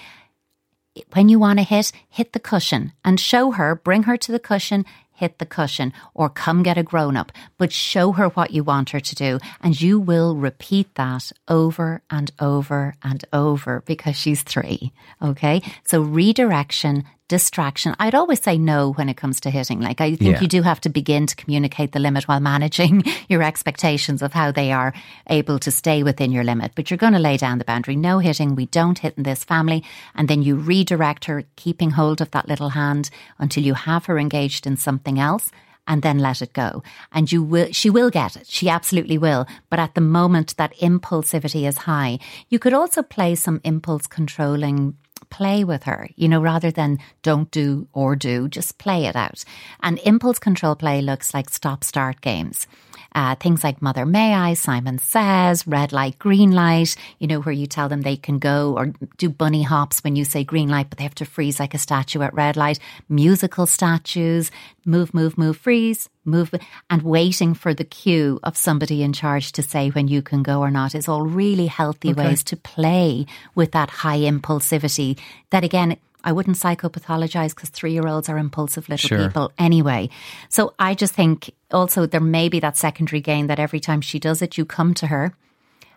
when 1.13 1.29
you 1.29 1.39
want 1.39 1.59
to 1.59 1.65
hit, 1.65 1.93
hit 2.09 2.33
the 2.33 2.41
cushion 2.41 2.93
and 3.05 3.19
show 3.19 3.53
her, 3.53 3.75
bring 3.75 4.05
her 4.05 4.17
to 4.17 4.33
the 4.33 4.39
cushion, 4.39 4.85
hit 5.13 5.39
the 5.39 5.47
cushion, 5.47 5.93
or 6.13 6.29
come 6.29 6.63
get 6.63 6.79
a 6.79 6.83
grown 6.83 7.17
up, 7.17 7.33
but 7.57 7.73
show 7.73 8.13
her 8.13 8.29
what 8.31 8.51
you 8.51 8.65
want 8.65 8.91
her 8.91 9.01
to 9.01 9.15
do. 9.15 9.39
And 9.61 9.81
you 9.81 9.99
will 9.99 10.37
repeat 10.37 10.95
that 10.97 11.31
over 11.49 12.03
and 12.11 12.31
over 12.41 12.95
and 13.03 13.25
over 13.33 13.83
because 13.87 14.17
she's 14.17 14.43
three. 14.43 14.93
Okay. 15.23 15.63
So 15.85 16.03
redirection, 16.03 17.05
distraction. 17.29 17.95
I'd 17.99 18.15
always 18.15 18.43
say 18.43 18.59
no 18.59 18.93
when 18.93 19.09
it 19.09 19.17
comes 19.17 19.41
to 19.41 19.51
hitting. 19.51 19.81
Like, 19.81 20.01
I 20.01 20.15
think 20.15 20.37
Yeah. 20.37 20.41
you 20.41 20.49
do 20.49 20.63
have 20.63 20.81
to 20.83 20.89
begin 20.89 21.27
to 21.27 21.37
communicate 21.37 21.93
the 21.93 21.99
limit 21.99 22.29
while 22.29 22.41
managing 22.41 23.03
your 23.29 23.43
expectations 23.43 24.21
of 24.23 24.33
how 24.35 24.53
they 24.53 24.73
are 24.73 24.93
able 25.29 25.59
to 25.61 25.71
stay 25.71 26.03
within 26.03 26.33
your 26.33 26.45
limit. 26.45 26.73
But 26.75 26.91
you're 26.91 26.99
going 26.99 27.15
to 27.15 27.19
lay 27.19 27.37
down 27.37 27.59
the 27.59 27.65
boundary. 27.65 27.97
No 27.97 28.19
hitting. 28.19 28.55
We 28.55 28.67
don't 28.67 28.99
hit 28.99 29.15
in 29.17 29.23
this 29.23 29.43
family. 29.45 29.83
And 30.15 30.29
then 30.29 30.43
you 30.43 30.57
redirect 30.57 31.25
her, 31.25 31.45
keeping 31.57 31.91
hold 31.93 32.21
of 32.21 32.31
that 32.33 32.49
little 32.49 32.71
hand 32.71 33.09
until 33.39 33.63
you 33.65 33.75
have 33.75 34.05
her 34.07 34.19
engaged 34.19 34.67
in 34.67 34.77
something 34.77 35.19
else. 35.19 35.51
And 35.87 36.01
then 36.01 36.19
let 36.19 36.41
it 36.41 36.55
go. 36.55 36.83
And 37.13 37.31
you 37.31 37.43
will, 37.43 37.69
she 37.73 37.91
will 37.91 38.09
get 38.09 38.37
it. 38.37 38.47
She 38.47 38.71
absolutely 38.71 39.19
will. 39.19 39.47
But 39.69 39.79
at 39.79 39.95
the 39.95 40.01
moment 40.01 40.57
that 40.57 40.75
impulsivity 40.79 41.69
is 41.69 41.77
high, 41.79 42.19
you 42.49 42.59
could 42.59 42.73
also 42.73 43.03
play 43.03 43.35
some 43.35 43.61
impulse 43.65 44.07
controlling 44.07 44.97
play 45.31 45.65
with 45.65 45.85
her, 45.85 46.09
you 46.17 46.29
know, 46.29 46.41
rather 46.41 46.71
than 46.71 46.99
don't 47.23 47.51
do 47.51 47.89
or 47.93 48.17
do, 48.17 48.49
just 48.49 48.79
play 48.79 49.07
it 49.07 49.17
out. 49.17 49.45
And 49.83 49.99
impulse 50.01 50.39
control 50.39 50.75
play 50.77 51.01
looks 51.01 51.35
like 51.35 51.51
stop 51.51 51.85
start 51.85 52.21
games. 52.21 52.67
Uh, 53.15 53.37
things 53.37 53.63
like 53.63 53.81
Mother 53.81 54.05
May 54.05 54.35
I, 54.35 54.55
Simon 54.55 54.99
Says, 54.99 55.69
Red 55.69 55.93
Light, 55.93 56.19
Green 56.19 56.51
Light, 56.51 56.97
you 57.21 57.29
know, 57.29 57.41
where 57.41 57.53
you 57.53 57.69
tell 57.69 57.89
them 57.89 58.03
they 58.03 58.17
can 58.17 58.41
go 58.41 58.77
or 58.77 58.93
do 59.19 59.29
bunny 59.29 59.63
hops 59.63 60.03
when 60.03 60.17
you 60.17 60.25
say 60.25 60.43
green 60.43 60.69
light, 60.69 60.91
but 60.91 60.99
they 60.99 61.05
have 61.05 61.15
to 61.17 61.25
freeze 61.25 61.61
like 61.61 61.75
a 61.75 61.79
statue 61.79 62.23
at 62.23 62.35
red 62.35 62.57
light, 62.57 62.81
musical 63.09 63.67
statues, 63.67 64.51
move, 64.85 65.15
move, 65.15 65.39
move, 65.39 65.57
freeze, 65.57 66.09
move, 66.25 66.53
and 66.91 67.03
waiting 67.03 67.55
for 67.55 67.75
the 67.75 67.85
cue 67.85 68.41
of 68.43 68.57
somebody 68.57 69.03
in 69.03 69.13
charge 69.13 69.53
to 69.53 69.63
say 69.63 69.91
when 69.91 70.09
you 70.09 70.23
can 70.23 70.43
go 70.43 70.61
or 70.61 70.71
not 70.71 70.95
is 70.95 71.09
all 71.09 71.23
really 71.27 71.67
healthy 71.67 72.13
ways 72.13 72.43
to 72.45 72.57
play 72.57 73.27
with 73.55 73.73
that 73.73 73.91
high 73.91 74.19
impulsivity 74.19 75.19
that 75.51 75.65
again, 75.65 75.97
I 76.27 76.33
wouldn't 76.33 76.57
psychopathologize 76.57 77.55
because 77.55 77.69
three 77.69 77.93
year 77.93 78.07
olds 78.07 78.29
are 78.29 78.39
impulsive 78.39 78.89
little 78.89 79.09
Sure. 79.09 79.19
people 79.19 79.53
anyway. 79.59 80.09
So 80.49 80.73
I 80.79 80.95
just 80.95 81.15
think 81.15 81.51
also 81.71 82.07
there 82.07 82.21
may 82.21 82.49
be 82.49 82.61
that 82.61 82.77
secondary 82.77 83.21
gain 83.21 83.47
that 83.49 83.59
every 83.59 83.81
time 83.81 84.01
she 84.01 84.19
does 84.19 84.41
it, 84.41 84.57
you 84.57 84.65
come 84.65 84.95
to 84.95 85.09
her 85.09 85.35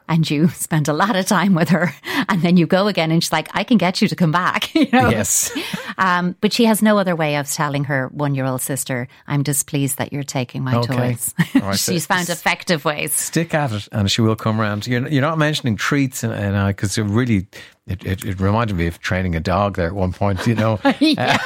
and 0.08 0.30
you 0.30 0.48
spend 0.68 0.88
a 0.88 0.94
lot 0.94 1.16
of 1.16 1.26
time 1.26 1.54
with 1.54 1.70
her 1.70 1.94
and 2.30 2.42
then 2.42 2.58
you 2.58 2.66
go 2.68 2.88
again 2.88 3.12
and 3.12 3.24
she's 3.24 3.32
like 3.32 3.50
i 3.54 3.64
can 3.64 3.78
get 3.78 4.02
you 4.02 4.08
to 4.08 4.16
come 4.16 4.32
back 4.32 4.74
you 4.76 4.88
know 4.92 5.10
Yes. 5.10 5.52
um, 5.98 6.36
but 6.42 6.54
she 6.54 6.66
has 6.66 6.82
no 6.82 6.98
other 6.98 7.16
way 7.16 7.36
of 7.38 7.48
telling 7.50 7.86
her 7.86 8.08
one 8.10 8.36
year 8.36 8.46
old 8.46 8.62
sister 8.62 9.08
i'm 9.28 9.44
displeased 9.44 9.98
that 9.98 10.12
you're 10.14 10.24
taking 10.24 10.64
my 10.64 10.76
Okay. 10.78 10.96
toys 10.96 11.34
right, 11.56 11.76
so- 11.76 11.92
she's 11.94 12.06
found 12.06 12.30
effective 12.30 12.86
ways 12.86 13.14
Stick 13.14 13.54
at 13.54 13.72
it, 13.72 13.88
and 13.92 14.10
she 14.12 14.22
will 14.22 14.36
come 14.36 14.60
around. 14.62 14.88
You're, 14.88 15.08
you're 15.08 15.22
not 15.22 15.38
mentioning 15.38 15.76
treats, 15.76 16.24
and 16.24 16.68
because 16.68 16.98
it 16.98 17.04
really, 17.04 17.48
it, 17.88 18.06
it, 18.06 18.26
it 18.26 18.40
reminded 18.40 18.76
me 18.76 18.88
of 18.88 19.00
training 19.00 19.36
a 19.36 19.40
dog 19.40 19.78
there 19.78 19.88
at 19.88 19.94
one 19.94 20.12
point. 20.12 20.46
You 20.46 20.56
know, 20.56 20.80
yeah. 21.00 21.38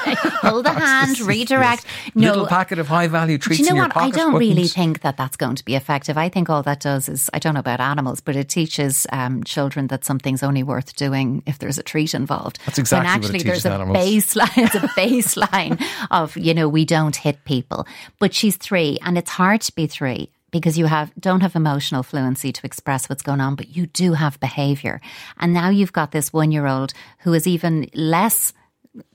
hold 0.41 0.65
the 0.65 0.71
hand 0.73 1.19
redirect 1.19 1.85
no 2.15 2.29
little 2.29 2.47
packet 2.47 2.79
of 2.79 2.87
high 2.87 3.07
value 3.07 3.37
treats. 3.37 3.59
Do 3.59 3.63
you 3.63 3.69
know 3.69 3.75
in 3.75 3.77
your 3.77 3.87
what? 3.87 3.97
I 3.97 4.09
don't 4.09 4.33
really 4.33 4.67
think 4.67 5.01
that 5.01 5.17
that's 5.17 5.37
going 5.37 5.55
to 5.55 5.65
be 5.65 5.75
effective. 5.75 6.17
I 6.17 6.29
think 6.29 6.49
all 6.49 6.63
that 6.63 6.79
does 6.79 7.07
is, 7.07 7.29
I 7.33 7.39
don't 7.39 7.53
know 7.53 7.59
about 7.59 7.79
animals, 7.79 8.21
but 8.21 8.35
it 8.35 8.49
teaches 8.49 9.05
um, 9.11 9.43
children 9.43 9.87
that 9.87 10.03
something's 10.03 10.43
only 10.43 10.63
worth 10.63 10.95
doing 10.95 11.43
if 11.45 11.59
there's 11.59 11.77
a 11.77 11.83
treat 11.83 12.13
involved. 12.13 12.59
That's 12.65 12.79
exactly 12.79 13.05
when 13.05 13.05
what 13.05 13.13
it 13.13 13.25
actually 13.25 13.39
teaches 13.39 13.63
there's 13.63 13.75
a 13.75 13.85
baseline. 13.85 14.65
It's 14.65 14.75
a 14.75 14.79
baseline 14.99 15.83
of 16.09 16.35
you 16.35 16.53
know 16.53 16.67
we 16.67 16.85
don't 16.85 17.15
hit 17.15 17.43
people. 17.45 17.85
But 18.19 18.33
she's 18.33 18.57
three, 18.57 18.97
and 19.03 19.17
it's 19.17 19.29
hard 19.29 19.61
to 19.61 19.75
be 19.75 19.87
three 19.87 20.31
because 20.51 20.77
you 20.77 20.85
have 20.85 21.11
don't 21.19 21.41
have 21.41 21.55
emotional 21.55 22.03
fluency 22.03 22.51
to 22.51 22.65
express 22.65 23.09
what's 23.09 23.23
going 23.23 23.41
on, 23.41 23.55
but 23.55 23.75
you 23.75 23.87
do 23.87 24.13
have 24.13 24.39
behavior. 24.39 25.01
And 25.39 25.53
now 25.53 25.69
you've 25.69 25.93
got 25.93 26.11
this 26.11 26.31
one 26.33 26.51
year 26.51 26.67
old 26.67 26.93
who 27.19 27.33
is 27.33 27.47
even 27.47 27.89
less 27.93 28.53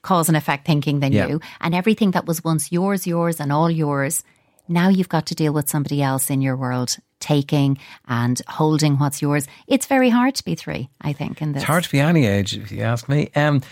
cause 0.03 0.29
and 0.29 0.37
effect 0.37 0.67
thinking 0.67 1.01
than 1.01 1.13
Yeah. 1.13 1.27
you, 1.27 1.41
and 1.61 1.75
everything 1.75 2.13
that 2.13 2.27
was 2.27 2.43
once 2.43 2.73
yours, 2.73 3.07
yours, 3.07 3.41
and 3.41 3.53
all 3.53 3.71
yours. 3.71 4.25
Now 4.69 4.89
you've 4.89 5.09
got 5.09 5.27
to 5.27 5.35
deal 5.35 5.53
with 5.53 5.69
somebody 5.69 6.03
else 6.03 6.31
in 6.31 6.41
your 6.41 6.57
world 6.57 6.97
taking 7.21 7.79
and 8.09 8.41
holding 8.49 8.99
what's 8.99 9.23
yours. 9.23 9.47
It's 9.69 9.87
very 9.87 10.11
hard 10.11 10.35
to 10.37 10.45
be 10.45 10.55
three, 10.55 10.89
I 11.01 11.13
think, 11.13 11.41
in 11.41 11.53
this. 11.53 11.63
It's 11.63 11.67
hard 11.69 11.85
to 11.85 11.91
be 11.91 12.01
any 12.01 12.27
age, 12.27 12.57
if 12.57 12.73
you 12.73 12.81
ask 12.83 13.09
me. 13.09 13.31
Um, 13.37 13.63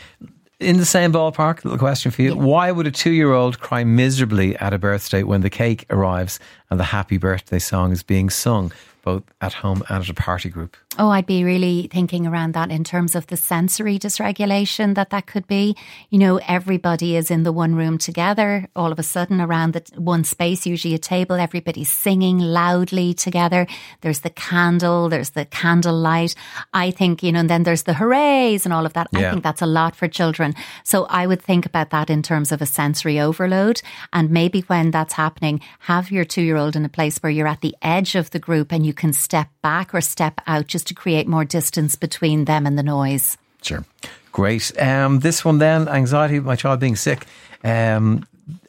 in 0.61 0.77
the 0.79 0.87
same 0.87 1.13
ballpark, 1.13 1.65
little 1.65 1.79
question 1.79 2.11
for 2.13 2.23
you. 2.23 2.37
Why 2.37 2.71
would 2.71 2.87
a 2.87 2.91
two 2.91 3.11
year 3.11 3.33
old 3.33 3.59
cry 3.61 3.83
miserably 3.85 4.57
at 4.57 4.73
a 4.73 4.79
birthday 4.79 5.23
when 5.25 5.41
the 5.41 5.51
cake 5.51 5.85
arrives 5.91 6.39
and 6.75 6.81
the 6.81 6.85
happy 6.85 7.19
birthday 7.19 7.61
song 7.61 7.93
is 7.93 8.03
being 8.03 8.29
sung, 8.29 8.73
both 9.03 9.23
at 9.41 9.53
home 9.53 9.85
and 9.89 10.03
at 10.03 10.09
a 10.09 10.15
party 10.15 10.49
group? 10.49 10.77
Oh, 10.97 11.09
I'd 11.09 11.27
be 11.27 11.43
really 11.43 11.89
thinking 11.91 12.25
around 12.25 12.55
that 12.55 12.71
in 12.71 12.85
terms 12.85 13.17
of 13.17 13.27
the 13.27 13.37
sensory 13.37 13.99
dysregulation 13.99 14.95
that 14.95 15.11
that 15.11 15.27
could 15.27 15.47
be. 15.49 15.77
You 16.11 16.21
know, 16.21 16.37
everybody 16.47 17.17
is 17.17 17.33
in 17.33 17.43
the 17.43 17.51
one 17.51 17.75
room 17.75 17.99
together, 17.99 18.69
all 18.77 18.93
of 18.93 18.99
a 19.01 19.03
sudden 19.03 19.41
around 19.41 19.73
the 19.73 19.83
one 20.01 20.23
space, 20.23 20.67
usually 20.67 20.95
a 20.95 20.99
table, 20.99 21.35
everybody's 21.35 21.91
singing 21.91 22.39
loudly 22.39 23.13
together. 23.13 23.67
There's 24.03 24.21
the 24.21 24.31
candle, 24.31 25.09
there's 25.09 25.31
the 25.31 25.47
candle 25.47 25.97
light. 25.97 26.37
I 26.73 26.93
think, 26.93 27.25
you 27.25 27.33
know, 27.33 27.41
and 27.41 27.51
then 27.51 27.65
there's 27.65 27.83
the 27.83 27.95
hoorays 27.95 28.65
and 28.65 28.73
all 28.73 28.87
of 28.87 28.93
that. 28.93 29.09
I 29.15 29.31
think 29.31 29.43
that's 29.43 29.63
a 29.63 29.67
lot 29.67 29.97
for 29.97 30.07
children. 30.07 30.55
So 30.85 31.07
I 31.07 31.27
would 31.27 31.43
think 31.43 31.67
about 31.67 31.91
that 31.91 32.11
in 32.11 32.23
terms 32.23 32.53
of 32.53 32.63
a 32.63 32.67
sensory 32.67 33.19
overload. 33.19 33.83
And 34.13 34.31
maybe 34.31 34.61
when 34.69 34.93
that's 34.93 35.15
happening, 35.15 35.61
have 35.81 36.13
your 36.13 36.25
two 36.25 36.43
year 36.43 36.57
old 36.57 36.64
in 36.73 36.85
a 36.85 36.89
place 36.89 37.19
where 37.19 37.31
you're 37.31 37.47
at 37.47 37.61
the 37.61 37.77
edge 37.83 38.15
of 38.15 38.31
the 38.31 38.39
group 38.39 38.73
and 38.73 38.85
you 38.85 38.95
can 38.95 39.13
step 39.13 39.49
back 39.63 39.95
or 39.95 40.01
step 40.01 40.41
out 40.47 40.67
just 40.67 40.87
to 40.89 40.95
create 40.95 41.29
more 41.29 41.45
distance 41.45 41.97
between 41.97 42.47
them 42.47 42.67
and 42.67 42.79
the 42.79 42.83
noise. 42.83 43.37
Sure. 43.63 43.85
Great. 44.33 44.73
Um, 44.81 45.21
this 45.21 45.45
one 45.45 45.59
then, 45.59 45.89
anxiety, 45.89 46.41
my 46.41 46.57
child 46.57 46.81
being 46.81 46.97
sick. 46.97 47.27
Um, 47.63 48.27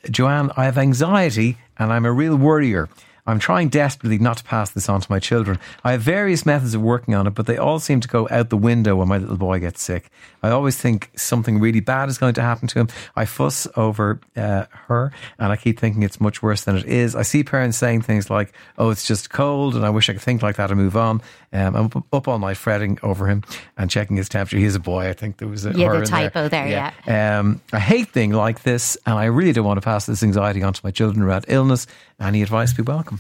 Joanne, 0.09 0.51
I 0.55 0.65
have 0.65 0.77
anxiety 0.77 1.57
and 1.77 1.91
I'm 1.91 2.05
a 2.05 2.11
real 2.11 2.35
worrier. 2.35 2.87
I'm 3.27 3.39
trying 3.39 3.69
desperately 3.69 4.17
not 4.19 4.37
to 4.37 4.43
pass 4.43 4.69
this 4.69 4.87
on 4.87 5.01
to 5.01 5.11
my 5.11 5.19
children. 5.19 5.59
I 5.83 5.93
have 5.93 6.01
various 6.01 6.45
methods 6.45 6.73
of 6.75 6.81
working 6.81 7.15
on 7.15 7.25
it, 7.27 7.31
but 7.31 7.47
they 7.47 7.57
all 7.57 7.79
seem 7.79 7.99
to 8.01 8.07
go 8.07 8.27
out 8.29 8.49
the 8.49 8.57
window 8.57 8.95
when 8.97 9.07
my 9.07 9.17
little 9.17 9.37
boy 9.37 9.59
gets 9.59 9.81
sick. 9.81 10.09
I 10.43 10.51
always 10.51 10.77
think 10.77 11.09
something 11.15 11.59
really 11.59 11.79
bad 11.79 12.07
is 12.09 12.19
going 12.19 12.35
to 12.35 12.41
happen 12.41 12.67
to 12.67 12.79
him. 12.79 12.87
I 13.15 13.25
fuss 13.25 13.67
over 13.75 14.19
uh, 14.35 14.65
her 14.87 15.11
and 15.39 15.51
I 15.51 15.55
keep 15.55 15.79
thinking 15.79 16.03
it's 16.03 16.21
much 16.21 16.43
worse 16.43 16.63
than 16.65 16.77
it 16.77 16.85
is. 16.85 17.15
I 17.15 17.23
see 17.23 17.43
parents 17.43 17.77
saying 17.77 18.03
things 18.03 18.29
like, 18.29 18.53
oh, 18.77 18.91
it's 18.91 19.07
just 19.07 19.31
cold 19.31 19.75
and 19.75 19.85
I 19.85 19.89
wish 19.89 20.07
I 20.09 20.13
could 20.13 20.21
think 20.21 20.43
like 20.43 20.57
that 20.57 20.69
and 20.69 20.79
move 20.79 20.95
on. 20.95 21.21
Um, 21.51 21.75
I'm 21.75 22.03
up- 22.13 22.27
all 22.27 22.39
night 22.39 22.57
fretting 22.57 22.97
over 23.03 23.27
him 23.27 23.43
and 23.77 23.89
checking 23.89 24.17
his 24.17 24.27
temperature. 24.29 24.57
He's 24.57 24.75
a 24.75 24.79
boy. 24.79 25.07
I 25.09 25.13
think 25.13 25.37
there 25.37 25.47
was 25.47 25.65
a 25.65 25.71
Yeah, 25.71 25.91
the 25.99 26.05
typo 26.05 26.47
there, 26.47 26.67
yeah. 27.07 27.39
Um, 27.39 27.61
I 27.71 27.79
hate 27.79 28.09
things 28.09 28.35
like 28.35 28.63
this, 28.63 28.97
and 29.05 29.15
I 29.15 29.25
really 29.25 29.53
don't 29.53 29.65
want 29.65 29.77
to 29.77 29.85
pass 29.85 30.05
this 30.07 30.23
anxiety 30.23 30.63
on 30.63 30.73
to 30.73 30.81
my 30.83 30.89
children 30.91 31.23
around 31.23 31.45
illness. 31.47 31.85
Any 32.19 32.41
advice 32.41 32.73
be 32.73 32.81
welcome. 32.81 33.14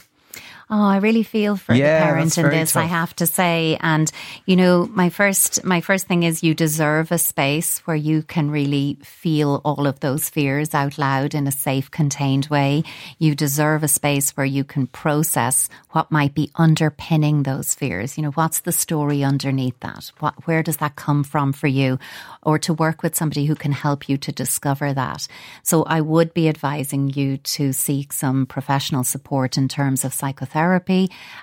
Oh, 0.67 0.81
I 0.81 0.97
really 0.97 1.21
feel 1.21 1.57
for 1.57 1.75
Yeah, 1.75 1.99
the 1.99 2.05
parent 2.05 2.37
in 2.39 2.49
this, 2.49 2.75
I 2.75 2.85
have 2.85 3.15
to 3.17 3.27
say. 3.27 3.77
And, 3.81 4.11
you 4.47 4.55
know, 4.55 4.87
my 4.87 5.09
first 5.09 5.63
my 5.63 5.79
first 5.79 6.07
thing 6.07 6.23
is 6.23 6.43
you 6.43 6.55
deserve 6.55 7.11
a 7.11 7.19
space 7.19 7.79
where 7.85 7.95
you 7.95 8.23
can 8.23 8.49
really 8.49 8.97
feel 9.03 9.61
all 9.63 9.85
of 9.85 9.99
those 9.99 10.27
fears 10.27 10.73
out 10.73 10.97
loud 10.97 11.35
in 11.35 11.45
a 11.45 11.51
safe, 11.51 11.91
contained 11.91 12.47
way. 12.47 12.83
You 13.19 13.35
deserve 13.35 13.83
a 13.83 13.87
space 13.87 14.31
where 14.31 14.45
you 14.45 14.63
can 14.63 14.87
process 14.87 15.69
what 15.91 16.11
might 16.11 16.33
be 16.33 16.49
underpinning 16.55 17.43
those 17.43 17.75
fears. 17.75 18.17
You 18.17 18.23
know, 18.23 18.31
what's 18.31 18.61
the 18.61 18.71
story 18.71 19.23
underneath 19.23 19.79
that? 19.81 20.11
What 20.17 20.47
where 20.47 20.63
does 20.63 20.77
that 20.77 20.95
come 20.95 21.23
from 21.23 21.53
for 21.53 21.67
you? 21.67 21.99
Or 22.41 22.57
to 22.59 22.73
work 22.73 23.03
with 23.03 23.15
somebody 23.15 23.45
who 23.45 23.55
can 23.55 23.71
help 23.71 24.09
you 24.09 24.17
to 24.17 24.31
discover 24.31 24.93
that. 24.95 25.27
So 25.61 25.83
I 25.83 26.01
would 26.01 26.33
be 26.33 26.49
advising 26.49 27.09
you 27.09 27.37
to 27.37 27.71
seek 27.71 28.11
some 28.11 28.47
professional 28.47 29.03
support 29.03 29.59
in 29.59 29.67
terms 29.67 30.03
of 30.03 30.11
psychotherapy. 30.11 30.54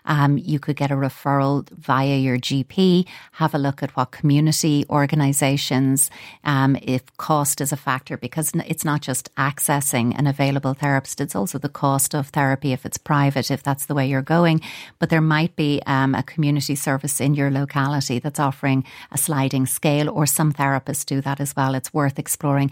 Um, 0.05 0.39
you 0.39 0.59
could 0.59 0.77
get 0.77 0.91
a 0.91 0.95
referral 0.95 1.69
via 1.71 2.17
your 2.17 2.39
GP, 2.39 3.07
have 3.33 3.55
a 3.55 3.59
look 3.59 3.83
at 3.83 3.95
what 3.97 4.11
community 4.11 4.85
organizations, 4.89 6.11
um, 6.45 6.77
if 6.83 7.03
cost 7.19 7.61
is 7.61 7.73
a 7.73 7.77
factor, 7.77 8.17
because 8.17 8.53
it's 8.67 8.85
not 8.85 9.03
just 9.03 9.35
accessing 9.37 10.19
an 10.19 10.27
available 10.27 10.75
therapist, 10.75 11.21
it's 11.21 11.37
also 11.37 11.59
the 11.59 11.69
cost 11.69 12.15
of 12.15 12.29
therapy 12.29 12.73
if 12.73 12.87
it's 12.87 12.99
private, 12.99 13.51
if 13.51 13.63
that's 13.63 13.87
the 13.87 13.95
way 13.95 14.07
you're 14.07 14.23
going. 14.23 14.61
But 14.99 15.11
there 15.11 15.21
might 15.21 15.55
be 15.57 15.83
um, 15.87 16.15
a 16.15 16.23
community 16.23 16.75
service 16.75 17.21
in 17.21 17.35
your 17.35 17.51
locality 17.51 18.19
that's 18.19 18.41
offering 18.41 18.85
a 19.11 19.19
sliding 19.19 19.67
scale, 19.67 20.09
or 20.09 20.27
some 20.27 20.53
therapists 20.53 21.05
do 21.05 21.21
that 21.21 21.41
as 21.41 21.55
well. 21.55 21.75
It's 21.75 21.93
worth 21.93 22.19
exploring. 22.19 22.71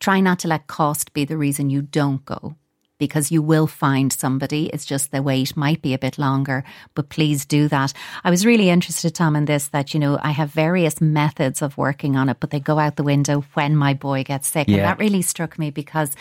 Try 0.00 0.20
not 0.20 0.38
to 0.40 0.48
let 0.48 0.66
cost 0.66 1.12
be 1.12 1.24
the 1.24 1.36
reason 1.36 1.70
you 1.70 1.82
don't 1.82 2.24
go 2.24 2.54
because 2.98 3.30
you 3.30 3.40
will 3.40 3.66
find 3.66 4.12
somebody. 4.12 4.66
It's 4.66 4.84
just 4.84 5.10
the 5.10 5.22
wait 5.22 5.56
might 5.56 5.80
be 5.82 5.94
a 5.94 5.98
bit 5.98 6.18
longer, 6.18 6.64
but 6.94 7.08
please 7.08 7.44
do 7.44 7.68
that. 7.68 7.92
I 8.24 8.30
was 8.30 8.44
really 8.44 8.68
interested, 8.70 9.14
Tom, 9.14 9.36
in 9.36 9.44
this 9.44 9.68
that, 9.68 9.94
you 9.94 10.00
know, 10.00 10.18
I 10.22 10.30
have 10.32 10.50
various 10.50 11.00
methods 11.00 11.62
of 11.62 11.78
working 11.78 12.16
on 12.16 12.28
it, 12.28 12.38
but 12.40 12.50
they 12.50 12.60
go 12.60 12.78
out 12.78 12.96
the 12.96 13.02
window 13.02 13.44
when 13.54 13.76
my 13.76 13.94
boy 13.94 14.24
gets 14.24 14.48
sick. 14.48 14.68
And 14.68 14.78
that 14.78 14.98
really 14.98 15.22
struck 15.22 15.58
me 15.58 15.70
because 15.70 16.14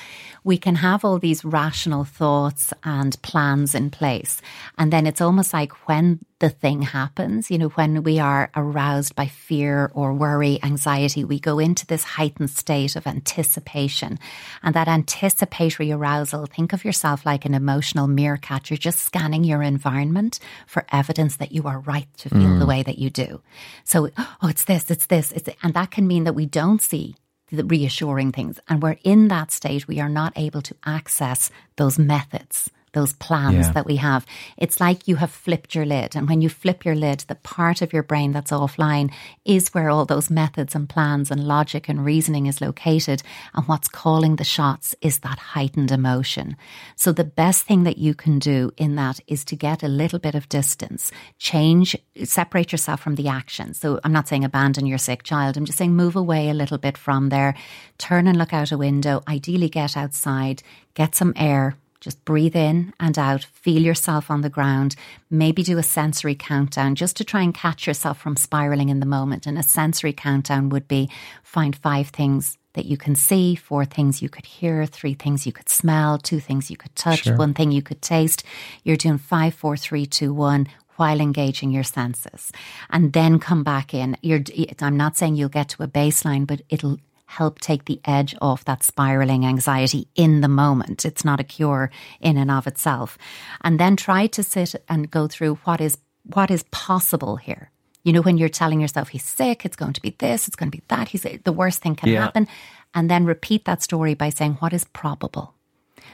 we 0.43 0.57
can 0.57 0.75
have 0.75 1.03
all 1.03 1.19
these 1.19 1.43
rational 1.43 2.03
thoughts 2.03 2.73
and 2.83 3.21
plans 3.21 3.75
in 3.75 3.89
place. 3.89 4.41
And 4.77 4.93
then 4.93 5.07
it's 5.07 5.21
almost 5.21 5.53
like 5.53 5.87
when 5.87 6.19
the 6.39 6.49
thing 6.49 6.83
happens, 6.83 7.49
you 7.49 7.57
know, 7.57 7.69
when 7.69 8.03
we 8.03 8.19
are 8.19 8.51
aroused 8.55 9.15
by 9.15 9.25
fear 9.25 9.91
or 9.95 10.13
worry, 10.13 10.59
anxiety, 10.61 11.23
we 11.23 11.39
go 11.39 11.57
into 11.57 11.85
this 11.87 12.03
heightened 12.03 12.51
state 12.51 12.95
of 12.95 13.07
anticipation. 13.07 14.19
And 14.61 14.75
that 14.75 14.87
anticipatory 14.87 15.91
arousal, 15.91 16.45
think 16.45 16.73
of 16.73 16.85
yourself 16.85 17.25
like 17.25 17.45
an 17.45 17.55
emotional 17.55 18.07
meerkat. 18.07 18.69
You're 18.69 18.77
just 18.77 19.01
scanning 19.01 19.43
your 19.43 19.63
environment 19.63 20.39
for 20.67 20.85
evidence 20.91 21.37
that 21.37 21.51
you 21.51 21.63
are 21.63 21.79
right 21.79 22.07
to 22.17 22.29
feel 22.29 22.59
the 22.59 22.65
mm. 22.65 22.67
way 22.67 22.83
that 22.83 22.99
you 22.99 23.09
do. 23.09 23.41
So, 23.83 24.09
oh, 24.17 24.37
it's 24.43 24.65
this, 24.65 24.91
it's 24.91 25.07
this, 25.07 25.31
it's, 25.31 25.49
and 25.63 25.73
that 25.73 25.89
can 25.89 26.05
mean 26.05 26.25
that 26.25 26.33
we 26.33 26.45
don't 26.45 26.81
see 26.81 27.15
the 27.49 27.65
reassuring 27.65 28.31
things. 28.31 28.59
And 28.67 28.83
we're 28.83 28.97
in 29.03 29.29
that 29.29 29.51
state, 29.51 29.87
we 29.87 29.99
are 29.99 30.09
not 30.09 30.33
able 30.35 30.61
to 30.61 30.75
access 30.85 31.49
those 31.77 31.97
methods, 31.97 32.69
those 32.97 33.13
plans 33.27 33.67
Yeah. 33.67 33.73
that 33.73 33.85
we 33.85 33.97
have. 33.97 34.25
It's 34.57 34.79
like 34.79 35.07
you 35.07 35.15
have 35.17 35.31
flipped 35.45 35.75
your 35.75 35.85
lid. 35.85 36.15
And 36.15 36.27
when 36.29 36.41
you 36.41 36.49
flip 36.49 36.79
your 36.85 36.95
lid, 36.95 37.19
the 37.27 37.35
part 37.55 37.81
of 37.81 37.93
your 37.93 38.03
brain 38.11 38.31
that's 38.33 38.51
offline 38.51 39.09
is 39.45 39.73
where 39.73 39.89
all 39.89 40.05
those 40.05 40.29
methods 40.41 40.73
and 40.75 40.89
plans 40.89 41.31
and 41.31 41.47
logic 41.55 41.87
and 41.89 42.03
reasoning 42.03 42.47
is 42.47 42.61
located. 42.61 43.19
And 43.53 43.65
what's 43.67 43.87
calling 43.87 44.35
the 44.37 44.43
shots 44.55 44.95
is 45.01 45.19
that 45.19 45.39
heightened 45.53 45.91
emotion. 45.91 46.47
So 46.95 47.11
the 47.11 47.31
best 47.43 47.65
thing 47.67 47.83
that 47.83 47.97
you 48.05 48.13
can 48.23 48.39
do 48.39 48.71
in 48.77 48.95
that 48.95 49.19
is 49.27 49.45
to 49.45 49.55
get 49.55 49.83
a 49.83 49.87
little 50.01 50.19
bit 50.19 50.35
of 50.35 50.49
distance, 50.49 51.11
change, 51.37 51.95
separate 52.23 52.71
yourself 52.71 52.99
from 53.01 53.15
the 53.15 53.27
action. 53.27 53.73
So 53.73 53.99
I'm 54.03 54.13
not 54.13 54.27
saying 54.27 54.43
abandon 54.43 54.85
your 54.87 54.97
sick 54.97 55.21
child. 55.23 55.55
I'm 55.57 55.65
just 55.65 55.77
saying 55.77 55.95
move 55.95 56.15
away 56.15 56.49
a 56.49 56.53
little 56.61 56.77
bit 56.79 56.97
from 56.97 57.29
there, 57.29 57.53
turn 57.97 58.27
and 58.27 58.37
look 58.37 58.53
out 58.53 58.71
a 58.71 58.77
window, 58.77 59.21
ideally 59.27 59.69
get 59.69 59.95
outside, 59.95 60.63
get 60.95 61.15
some 61.15 61.33
air, 61.35 61.75
just 61.99 62.23
breathe 62.25 62.55
in 62.55 62.93
and 62.99 63.17
out, 63.17 63.43
feel 63.43 63.81
yourself 63.81 64.29
on 64.29 64.41
the 64.41 64.49
ground, 64.49 64.95
maybe 65.29 65.63
do 65.63 65.77
a 65.77 65.83
sensory 65.83 66.35
countdown 66.35 66.95
just 66.95 67.17
to 67.17 67.23
try 67.23 67.41
and 67.41 67.53
catch 67.53 67.87
yourself 67.87 68.19
from 68.19 68.35
spiraling 68.35 68.89
in 68.89 68.99
the 68.99 69.05
moment. 69.05 69.45
And 69.47 69.57
a 69.57 69.63
sensory 69.63 70.13
countdown 70.13 70.69
would 70.69 70.87
be 70.87 71.09
find 71.43 71.75
five 71.75 72.09
things 72.09 72.57
that 72.73 72.85
you 72.85 72.97
can 72.97 73.15
see, 73.15 73.55
four 73.55 73.85
things 73.85 74.21
you 74.21 74.29
could 74.29 74.45
hear, 74.45 74.85
three 74.85 75.15
things 75.15 75.45
you 75.47 75.51
could 75.51 75.67
smell, 75.69 76.19
two 76.19 76.39
things 76.39 76.69
you 76.69 76.77
could 76.77 76.95
touch, 76.95 77.23
Sure. 77.23 77.35
one 77.35 77.53
thing 77.55 77.71
you 77.71 77.81
could 77.81 78.01
taste. 78.03 78.43
You're 78.83 78.97
doing 78.97 79.17
five, 79.17 79.55
four, 79.55 79.75
three, 79.77 80.05
two, 80.05 80.33
one. 80.33 80.67
while 80.97 81.21
engaging 81.21 81.69
your 81.69 81.83
senses 81.83 82.51
and 82.89 83.13
then 83.13 83.37
come 83.37 83.63
back 83.63 83.93
in. 83.93 84.17
You're, 84.23 84.41
I'm 84.81 84.97
not 84.97 85.15
saying 85.15 85.35
you'll 85.35 85.47
get 85.47 85.69
to 85.69 85.83
a 85.83 85.87
baseline, 85.87 86.47
but 86.47 86.61
it'll 86.69 86.97
help 87.27 87.59
take 87.59 87.85
the 87.85 87.99
edge 88.05 88.35
off 88.41 88.65
that 88.65 88.83
spiraling 88.83 89.45
anxiety 89.45 90.07
in 90.15 90.41
the 90.41 90.47
moment. 90.47 91.05
It's 91.05 91.25
not 91.25 91.39
a 91.39 91.43
cure 91.43 91.91
in 92.19 92.37
and 92.37 92.49
of 92.49 92.65
itself. 92.65 93.17
And 93.61 93.79
then 93.79 93.95
try 93.95 94.27
to 94.27 94.41
sit 94.41 94.75
and 94.89 95.11
go 95.11 95.27
through 95.27 95.55
what 95.65 95.79
is 95.79 95.97
what 96.23 96.49
is 96.49 96.63
possible 96.71 97.35
here. 97.35 97.69
You 98.03 98.13
know, 98.13 98.21
when 98.21 98.37
you're 98.37 98.49
telling 98.49 98.81
yourself 98.81 99.09
he's 99.09 99.23
sick, 99.23 99.65
it's 99.65 99.75
going 99.75 99.93
to 99.93 100.01
be 100.01 100.15
this, 100.17 100.47
it's 100.47 100.55
going 100.55 100.71
to 100.71 100.77
be 100.77 100.83
that, 100.87 101.09
he's 101.09 101.25
the 101.43 101.51
worst 101.51 101.81
thing 101.81 101.95
can 101.95 102.09
yeah. 102.09 102.23
happen. 102.23 102.47
And 102.93 103.09
then 103.09 103.25
repeat 103.25 103.65
that 103.65 103.83
story 103.83 104.13
by 104.13 104.29
saying 104.29 104.53
what 104.55 104.73
is 104.73 104.85
probable. 104.85 105.53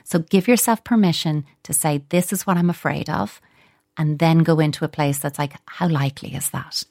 So 0.03 0.19
give 0.19 0.47
yourself 0.47 0.83
permission 0.83 1.45
to 1.63 1.73
say, 1.73 2.03
This 2.09 2.33
is 2.33 2.45
what 2.45 2.57
I'm 2.57 2.69
afraid 2.69 3.09
of. 3.09 3.39
And 3.95 4.17
then 4.17 4.39
go 4.39 4.59
into 4.59 4.83
a 4.83 4.89
place 4.89 5.19
that's 5.19 5.37
like, 5.37 5.53
How 5.65 5.87
likely 5.87 6.33
is 6.33 6.49
that? 6.49 6.83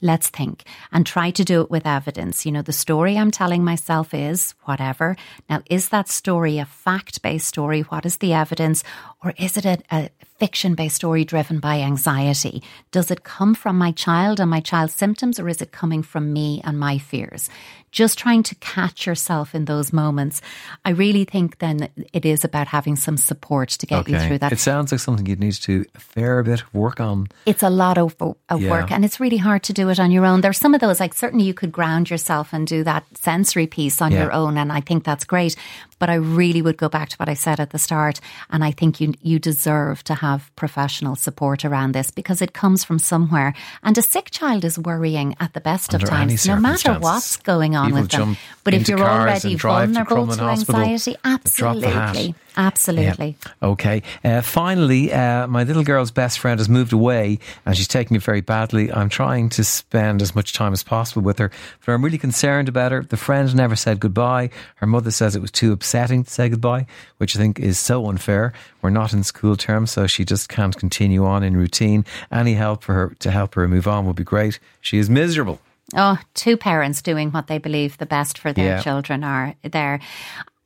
Let's 0.00 0.28
think 0.28 0.64
and 0.92 1.06
try 1.06 1.30
to 1.30 1.44
do 1.44 1.60
it 1.60 1.70
with 1.70 1.86
evidence. 1.86 2.44
You 2.44 2.52
know, 2.52 2.62
the 2.62 2.72
story 2.72 3.16
I'm 3.16 3.30
telling 3.30 3.64
myself 3.64 4.12
is 4.14 4.54
whatever. 4.64 5.16
Now, 5.48 5.62
is 5.70 5.88
that 5.90 6.08
story 6.08 6.58
a 6.58 6.64
fact 6.64 7.22
based 7.22 7.48
story? 7.48 7.82
What 7.82 8.06
is 8.06 8.18
the 8.18 8.32
evidence? 8.32 8.84
Or 9.22 9.32
is 9.38 9.56
it 9.56 9.64
a, 9.64 9.78
a 9.90 10.10
fiction 10.38 10.74
based 10.74 10.96
story 10.96 11.24
driven 11.24 11.60
by 11.60 11.80
anxiety? 11.80 12.62
Does 12.90 13.10
it 13.10 13.24
come 13.24 13.54
from 13.54 13.78
my 13.78 13.92
child 13.92 14.40
and 14.40 14.50
my 14.50 14.60
child's 14.60 14.94
symptoms, 14.94 15.38
or 15.38 15.48
is 15.48 15.60
it 15.60 15.72
coming 15.72 16.02
from 16.02 16.32
me 16.32 16.60
and 16.64 16.78
my 16.78 16.98
fears? 16.98 17.50
just 17.96 18.18
trying 18.18 18.42
to 18.42 18.54
catch 18.56 19.06
yourself 19.06 19.54
in 19.54 19.64
those 19.64 19.90
moments. 19.90 20.42
I 20.84 20.90
really 20.90 21.24
think 21.24 21.60
then 21.60 21.88
it 22.12 22.26
is 22.26 22.44
about 22.44 22.66
having 22.68 22.94
some 22.94 23.16
support 23.16 23.70
to 23.70 23.86
get 23.86 24.00
okay. 24.00 24.12
you 24.12 24.20
through 24.20 24.38
that. 24.40 24.52
It 24.52 24.58
sounds 24.58 24.92
like 24.92 25.00
something 25.00 25.24
you'd 25.24 25.40
need 25.40 25.54
to 25.54 25.82
do 25.82 25.84
a 25.94 25.98
fair 25.98 26.42
bit 26.42 26.60
of 26.60 26.74
work 26.74 27.00
on. 27.00 27.28
It's 27.46 27.62
a 27.62 27.70
lot 27.70 27.96
of, 27.96 28.14
of 28.20 28.60
yeah. 28.60 28.70
work 28.70 28.92
and 28.92 29.02
it's 29.02 29.18
really 29.18 29.38
hard 29.38 29.62
to 29.64 29.72
do 29.72 29.88
it 29.88 29.98
on 29.98 30.10
your 30.10 30.26
own. 30.26 30.42
There's 30.42 30.58
some 30.58 30.74
of 30.74 30.82
those, 30.82 31.00
like 31.00 31.14
certainly 31.14 31.46
you 31.46 31.54
could 31.54 31.72
ground 31.72 32.10
yourself 32.10 32.52
and 32.52 32.66
do 32.66 32.84
that 32.84 33.04
sensory 33.16 33.66
piece 33.66 34.02
on 34.02 34.12
yeah. 34.12 34.24
your 34.24 34.32
own. 34.32 34.58
And 34.58 34.70
I 34.70 34.82
think 34.82 35.04
that's 35.04 35.24
great. 35.24 35.56
But 35.98 36.10
I 36.10 36.14
really 36.14 36.62
would 36.62 36.76
go 36.76 36.88
back 36.88 37.08
to 37.10 37.16
what 37.16 37.28
I 37.28 37.34
said 37.34 37.60
at 37.60 37.70
the 37.70 37.78
start. 37.78 38.20
And 38.50 38.62
I 38.64 38.70
think 38.70 39.00
you, 39.00 39.14
you 39.22 39.38
deserve 39.38 40.04
to 40.04 40.14
have 40.14 40.50
professional 40.56 41.16
support 41.16 41.64
around 41.64 41.92
this 41.92 42.10
because 42.10 42.42
it 42.42 42.52
comes 42.52 42.84
from 42.84 42.98
somewhere. 42.98 43.54
And 43.82 43.96
a 43.96 44.02
sick 44.02 44.30
child 44.30 44.64
is 44.64 44.78
worrying 44.78 45.34
at 45.40 45.54
the 45.54 45.60
best 45.60 45.94
Under 45.94 46.06
of 46.06 46.10
times, 46.10 46.46
no 46.46 46.56
matter 46.56 46.94
what's 46.94 47.36
going 47.36 47.76
on 47.76 47.92
with 47.94 48.10
them. 48.10 48.36
But 48.64 48.74
if 48.74 48.88
you're 48.88 49.00
already 49.00 49.54
vulnerable 49.54 50.26
to, 50.26 50.36
to 50.36 50.44
anxiety, 50.44 51.16
absolutely. 51.24 52.34
Absolutely. 52.56 53.36
Yeah. 53.44 53.68
Okay. 53.68 54.02
Uh, 54.24 54.40
finally, 54.40 55.12
uh, 55.12 55.46
my 55.46 55.64
little 55.64 55.84
girl's 55.84 56.10
best 56.10 56.38
friend 56.38 56.58
has 56.58 56.68
moved 56.68 56.92
away 56.92 57.38
and 57.66 57.76
she's 57.76 57.88
taking 57.88 58.16
it 58.16 58.22
very 58.22 58.40
badly. 58.40 58.90
I'm 58.90 59.10
trying 59.10 59.50
to 59.50 59.64
spend 59.64 60.22
as 60.22 60.34
much 60.34 60.54
time 60.54 60.72
as 60.72 60.82
possible 60.82 61.22
with 61.22 61.38
her, 61.38 61.50
but 61.84 61.92
I'm 61.92 62.02
really 62.02 62.18
concerned 62.18 62.68
about 62.68 62.92
her. 62.92 63.02
The 63.02 63.16
friend 63.18 63.54
never 63.54 63.76
said 63.76 64.00
goodbye. 64.00 64.50
Her 64.76 64.86
mother 64.86 65.10
says 65.10 65.36
it 65.36 65.42
was 65.42 65.50
too 65.50 65.72
upsetting 65.72 66.24
to 66.24 66.30
say 66.30 66.48
goodbye, 66.48 66.86
which 67.18 67.36
I 67.36 67.38
think 67.38 67.60
is 67.60 67.78
so 67.78 68.06
unfair. 68.08 68.54
We're 68.80 68.90
not 68.90 69.12
in 69.12 69.22
school 69.22 69.56
terms, 69.56 69.90
so 69.90 70.06
she 70.06 70.24
just 70.24 70.48
can't 70.48 70.76
continue 70.76 71.24
on 71.26 71.42
in 71.42 71.56
routine. 71.56 72.04
Any 72.32 72.54
help 72.54 72.82
for 72.82 72.94
her 72.94 73.16
to 73.18 73.30
help 73.30 73.54
her 73.54 73.68
move 73.68 73.86
on 73.86 74.06
would 74.06 74.16
be 74.16 74.24
great. 74.24 74.58
She 74.80 74.98
is 74.98 75.10
miserable. 75.10 75.60
Oh, 75.94 76.18
two 76.34 76.56
parents 76.56 77.02
doing 77.02 77.30
what 77.30 77.46
they 77.46 77.58
believe 77.58 77.98
the 77.98 78.06
best 78.06 78.38
for 78.38 78.52
their 78.52 78.76
yeah. 78.76 78.82
children 78.82 79.22
are 79.22 79.54
there 79.62 80.00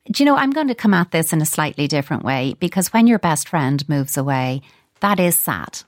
do 0.07 0.23
you 0.23 0.27
know, 0.27 0.37
I'm 0.37 0.51
going 0.51 0.69
to 0.69 0.75
come 0.75 0.95
at 0.95 1.11
this 1.11 1.33
in 1.33 1.43
a 1.43 1.47
slightly 1.47 1.87
different 1.87 2.25
way 2.25 2.55
because 2.59 2.93
when 2.93 3.07
your 3.07 3.19
best 3.19 3.49
friend 3.49 3.87
moves 3.89 4.17
away, 4.17 4.63
that 5.01 5.21
is 5.21 5.39
sad. 5.39 5.83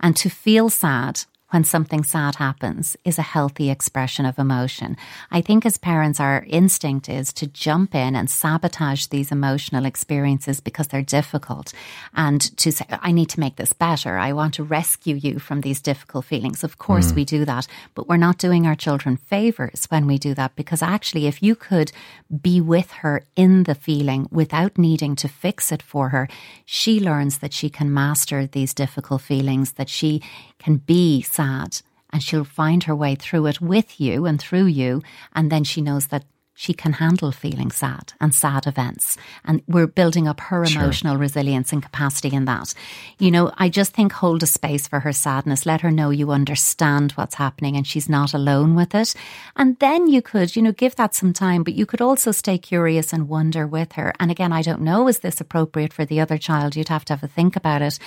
And 0.00 0.16
to 0.16 0.28
feel 0.28 0.68
sad 0.68 1.24
when 1.52 1.64
something 1.64 2.02
sad 2.02 2.36
happens 2.36 2.96
is 3.04 3.18
a 3.18 3.22
healthy 3.22 3.70
expression 3.70 4.24
of 4.24 4.38
emotion. 4.38 4.96
I 5.30 5.42
think 5.42 5.66
as 5.66 5.76
parents, 5.76 6.18
our 6.18 6.44
instinct 6.48 7.08
is 7.08 7.32
to 7.34 7.46
jump 7.46 7.94
in 7.94 8.16
and 8.16 8.30
sabotage 8.30 9.06
these 9.06 9.30
emotional 9.30 9.84
experiences 9.84 10.60
because 10.60 10.88
they're 10.88 11.02
difficult 11.02 11.74
and 12.14 12.40
to 12.56 12.72
say, 12.72 12.86
I 12.88 13.12
need 13.12 13.28
to 13.30 13.40
make 13.40 13.56
this 13.56 13.74
better. 13.74 14.16
I 14.16 14.32
want 14.32 14.54
to 14.54 14.64
rescue 14.64 15.16
you 15.16 15.38
from 15.38 15.60
these 15.60 15.82
difficult 15.82 16.24
feelings. 16.24 16.64
Of 16.64 16.78
course, 16.78 17.12
mm. 17.12 17.16
we 17.16 17.24
do 17.26 17.44
that, 17.44 17.66
but 17.94 18.08
we're 18.08 18.16
not 18.16 18.38
doing 18.38 18.66
our 18.66 18.74
children 18.74 19.16
favors 19.16 19.84
when 19.90 20.06
we 20.06 20.18
do 20.18 20.34
that 20.34 20.56
because 20.56 20.82
actually, 20.82 21.26
if 21.26 21.42
you 21.42 21.54
could 21.54 21.92
be 22.40 22.60
with 22.60 22.90
her 23.02 23.24
in 23.36 23.64
the 23.64 23.74
feeling 23.74 24.26
without 24.30 24.78
needing 24.78 25.14
to 25.16 25.28
fix 25.28 25.70
it 25.70 25.82
for 25.82 26.08
her, 26.08 26.28
she 26.64 26.98
learns 26.98 27.38
that 27.38 27.52
she 27.52 27.68
can 27.68 27.92
master 27.92 28.46
these 28.46 28.72
difficult 28.72 29.20
feelings, 29.20 29.72
that 29.72 29.90
she 29.90 30.22
can 30.62 30.76
be 30.76 31.22
sad 31.22 31.80
and 32.10 32.22
she'll 32.22 32.44
find 32.44 32.84
her 32.84 32.94
way 32.94 33.14
through 33.14 33.46
it 33.46 33.60
with 33.60 34.00
you 34.00 34.26
and 34.26 34.40
through 34.40 34.66
you. 34.66 35.02
And 35.34 35.50
then 35.50 35.64
she 35.64 35.80
knows 35.80 36.08
that 36.08 36.24
she 36.54 36.74
can 36.74 36.92
handle 36.92 37.32
feeling 37.32 37.70
sad 37.70 38.12
and 38.20 38.34
sad 38.34 38.66
events. 38.66 39.16
And 39.44 39.62
we're 39.66 39.86
building 39.86 40.28
up 40.28 40.38
her 40.40 40.64
emotional 40.64 41.14
sure. 41.14 41.20
resilience 41.20 41.72
and 41.72 41.82
capacity 41.82 42.34
in 42.34 42.44
that. 42.44 42.74
You 43.18 43.30
know, 43.30 43.52
I 43.56 43.70
just 43.70 43.94
think 43.94 44.12
hold 44.12 44.42
a 44.42 44.46
space 44.46 44.86
for 44.86 45.00
her 45.00 45.12
sadness. 45.12 45.64
Let 45.64 45.80
her 45.80 45.90
know 45.90 46.10
you 46.10 46.30
understand 46.30 47.12
what's 47.12 47.36
happening 47.36 47.76
and 47.76 47.86
she's 47.86 48.08
not 48.08 48.34
alone 48.34 48.74
with 48.74 48.94
it. 48.94 49.14
And 49.56 49.78
then 49.78 50.08
you 50.08 50.20
could, 50.20 50.54
you 50.54 50.62
know, 50.62 50.72
give 50.72 50.94
that 50.96 51.14
some 51.14 51.32
time, 51.32 51.62
but 51.64 51.74
you 51.74 51.86
could 51.86 52.02
also 52.02 52.32
stay 52.32 52.58
curious 52.58 53.12
and 53.12 53.28
wonder 53.28 53.66
with 53.66 53.92
her. 53.92 54.12
And 54.20 54.30
again, 54.30 54.52
I 54.52 54.60
don't 54.60 54.82
know, 54.82 55.08
is 55.08 55.20
this 55.20 55.40
appropriate 55.40 55.94
for 55.94 56.04
the 56.04 56.20
other 56.20 56.36
child? 56.36 56.76
You'd 56.76 56.88
have 56.88 57.06
to 57.06 57.14
have 57.14 57.24
a 57.24 57.28
think 57.28 57.56
about 57.56 57.80
it. 57.80 57.98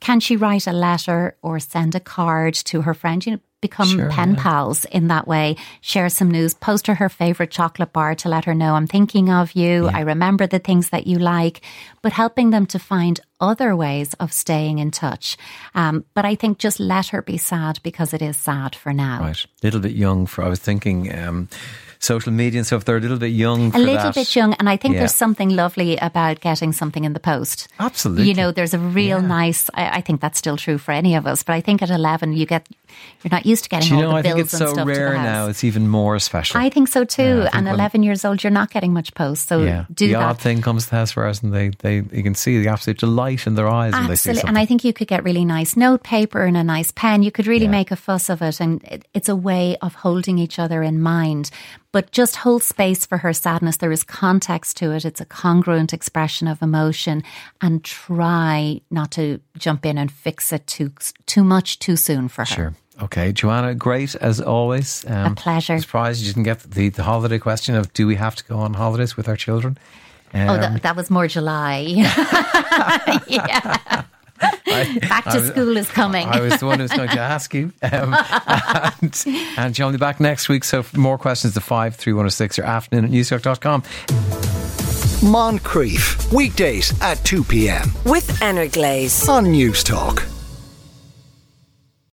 Can 0.00 0.20
she 0.20 0.36
write 0.36 0.66
a 0.66 0.72
letter 0.72 1.36
or 1.42 1.58
send 1.58 1.94
a 1.94 2.00
card 2.00 2.54
to 2.54 2.82
her 2.82 2.94
friend? 2.94 3.24
You 3.24 3.32
know, 3.32 3.40
become 3.60 3.88
sure, 3.88 4.10
pen 4.10 4.34
yeah. 4.34 4.42
pals 4.42 4.84
in 4.86 5.08
that 5.08 5.26
way. 5.26 5.56
Share 5.80 6.08
some 6.08 6.30
news, 6.30 6.54
post 6.54 6.86
her 6.86 6.94
her 6.94 7.08
favorite 7.08 7.50
chocolate 7.50 7.92
bar 7.92 8.14
to 8.14 8.28
let 8.28 8.44
her 8.44 8.54
know 8.54 8.74
I'm 8.74 8.86
thinking 8.86 9.30
of 9.30 9.52
you. 9.52 9.86
Yeah. 9.86 9.96
I 9.96 10.00
remember 10.00 10.46
the 10.46 10.60
things 10.60 10.90
that 10.90 11.06
you 11.06 11.18
like, 11.18 11.60
but 12.02 12.12
helping 12.12 12.50
them 12.50 12.66
to 12.66 12.78
find 12.78 13.20
other 13.40 13.74
ways 13.74 14.14
of 14.14 14.32
staying 14.32 14.78
in 14.78 14.90
touch. 14.90 15.36
Um, 15.74 16.04
but 16.14 16.24
I 16.24 16.36
think 16.36 16.58
just 16.58 16.78
let 16.78 17.08
her 17.08 17.22
be 17.22 17.38
sad 17.38 17.80
because 17.82 18.14
it 18.14 18.22
is 18.22 18.36
sad 18.36 18.76
for 18.76 18.92
now. 18.92 19.20
Right. 19.20 19.44
A 19.44 19.66
little 19.66 19.80
bit 19.80 19.92
young 19.92 20.26
for, 20.26 20.44
I 20.44 20.48
was 20.48 20.60
thinking, 20.60 21.12
um, 21.16 21.48
social 22.00 22.32
media 22.32 22.60
and 22.60 22.66
stuff, 22.66 22.84
they're 22.84 22.96
a 22.96 23.00
little 23.00 23.18
bit 23.18 23.32
young. 23.32 23.74
a 23.74 23.78
little 23.78 23.94
that. 23.96 24.14
bit 24.14 24.34
young, 24.34 24.54
and 24.54 24.68
I 24.68 24.76
think 24.76 24.94
yeah. 24.94 25.00
there's 25.00 25.14
something 25.14 25.50
lovely 25.50 25.96
about 25.96 26.40
getting 26.40 26.72
something 26.72 27.04
in 27.04 27.12
the 27.12 27.20
post. 27.20 27.68
Absolutely, 27.78 28.28
you 28.28 28.34
know, 28.34 28.52
there's 28.52 28.74
a 28.74 28.78
real 28.78 29.20
yeah. 29.20 29.26
nice. 29.26 29.70
I, 29.74 29.98
I, 29.98 30.00
think 30.00 30.20
that's 30.20 30.38
still 30.38 30.56
true 30.56 30.78
for 30.78 30.92
any 30.92 31.14
of 31.14 31.26
us, 31.26 31.42
but 31.42 31.54
I 31.54 31.60
think 31.60 31.82
at 31.82 31.90
11 31.90 32.32
you 32.34 32.46
get 32.46 32.66
you're 33.22 33.30
not 33.30 33.46
used 33.46 33.64
to 33.64 33.70
getting 33.70 33.94
all 33.94 34.12
know, 34.12 34.22
the 34.22 34.34
bills 34.34 34.54
and 34.54 34.76
so 34.76 34.84
rare 34.84 35.14
now. 35.14 35.48
It's 35.48 35.64
even 35.64 35.88
more 35.88 36.18
special. 36.18 36.60
I 36.60 36.70
think 36.70 36.88
so 36.88 37.04
too. 37.04 37.42
Yeah, 37.42 37.50
and 37.52 37.68
11 37.68 38.02
years 38.02 38.24
old, 38.24 38.42
you're 38.42 38.50
not 38.50 38.70
getting 38.70 38.92
much 38.92 39.14
post, 39.14 39.48
so 39.48 39.62
yeah. 39.62 39.84
do 39.92 40.06
the 40.08 40.14
that. 40.14 40.22
odd 40.22 40.40
thing 40.40 40.62
comes 40.62 40.84
to 40.84 40.90
the 40.90 40.96
house 40.96 41.12
for 41.12 41.26
us, 41.26 41.42
and 41.42 41.52
they, 41.52 41.70
they 41.70 41.96
you 41.96 42.22
can 42.22 42.34
see 42.34 42.60
the 42.62 42.68
absolute 42.68 42.98
delight 42.98 43.46
in 43.46 43.54
their 43.54 43.68
eyes. 43.68 43.92
Absolutely, 43.94 44.48
and 44.48 44.58
I 44.58 44.66
think 44.66 44.84
you 44.84 44.92
could 44.92 45.08
get 45.08 45.24
really 45.24 45.44
nice 45.44 45.76
note 45.76 46.02
paper 46.02 46.44
and 46.44 46.56
a 46.56 46.64
nice 46.64 46.92
pen. 46.92 47.22
You 47.22 47.32
could 47.32 47.46
really 47.46 47.68
make 47.68 47.90
a 47.90 47.96
fuss 47.96 48.28
of 48.28 48.42
it, 48.42 48.60
and 48.60 48.82
it, 48.84 49.06
it's 49.14 49.28
a 49.28 49.36
way 49.36 49.76
of 49.82 49.94
holding 49.96 50.38
each 50.38 50.58
other 50.58 50.82
in 50.82 51.00
mind 51.00 51.50
but 51.92 52.10
just 52.12 52.36
hold 52.36 52.62
space 52.62 53.06
for 53.06 53.18
her 53.18 53.32
sadness. 53.32 53.78
There 53.78 53.92
is 53.92 54.04
context 54.04 54.76
to 54.78 54.92
it. 54.92 55.04
It's 55.04 55.20
a 55.20 55.24
congruent 55.24 55.92
expression 55.92 56.48
of 56.48 56.62
emotion 56.62 57.22
and 57.60 57.82
try 57.84 58.80
not 58.90 59.10
to 59.12 59.40
jump 59.56 59.86
in 59.86 59.98
and 59.98 60.10
fix 60.10 60.52
it 60.52 60.66
too, 60.66 60.92
too 61.26 61.44
much 61.44 61.78
too 61.78 61.96
soon 61.96 62.28
for 62.28 62.42
her. 62.42 62.46
Sure. 62.46 62.74
Okay, 63.00 63.32
Joanna, 63.32 63.74
great 63.74 64.16
as 64.16 64.40
always. 64.40 65.04
Um, 65.08 65.32
a 65.32 65.34
pleasure. 65.34 65.78
Surprised 65.78 66.20
you 66.20 66.28
didn't 66.28 66.42
get 66.42 66.60
the, 66.60 66.88
the 66.88 67.04
holiday 67.04 67.38
question 67.38 67.76
of 67.76 67.92
do 67.92 68.06
we 68.06 68.16
have 68.16 68.34
to 68.36 68.44
go 68.44 68.58
on 68.58 68.74
holidays 68.74 69.16
with 69.16 69.28
our 69.28 69.36
children? 69.36 69.78
Um, 70.34 70.50
oh, 70.50 70.56
that, 70.56 70.72
um, 70.72 70.78
that 70.78 70.96
was 70.96 71.08
more 71.08 71.28
July. 71.28 71.78
yeah. 73.28 74.02
I, 74.40 74.98
back 75.08 75.24
to 75.24 75.40
was, 75.40 75.48
school 75.48 75.76
is 75.76 75.90
coming. 75.90 76.26
I 76.26 76.40
was 76.40 76.58
the 76.60 76.66
one 76.66 76.78
who 76.78 76.84
was 76.84 76.92
going 76.92 77.08
to 77.08 77.20
ask 77.20 77.54
you. 77.54 77.72
Um, 77.82 78.14
and, 79.02 79.24
and 79.56 79.78
you'll 79.78 79.92
be 79.92 79.98
back 79.98 80.20
next 80.20 80.48
week. 80.48 80.64
So 80.64 80.82
for 80.82 80.98
more 80.98 81.18
questions 81.18 81.54
to 81.54 81.60
53106 81.60 82.58
or 82.58 82.64
afternoon 82.64 83.04
at 83.06 83.10
newstalk.com. 83.10 83.82
Moncrieff, 85.20 86.32
weekdays 86.32 86.92
at 87.02 87.22
2 87.24 87.44
p.m. 87.44 87.90
With 88.04 88.40
Energlaze 88.40 89.28
on 89.28 89.46
Newstalk. 89.46 90.37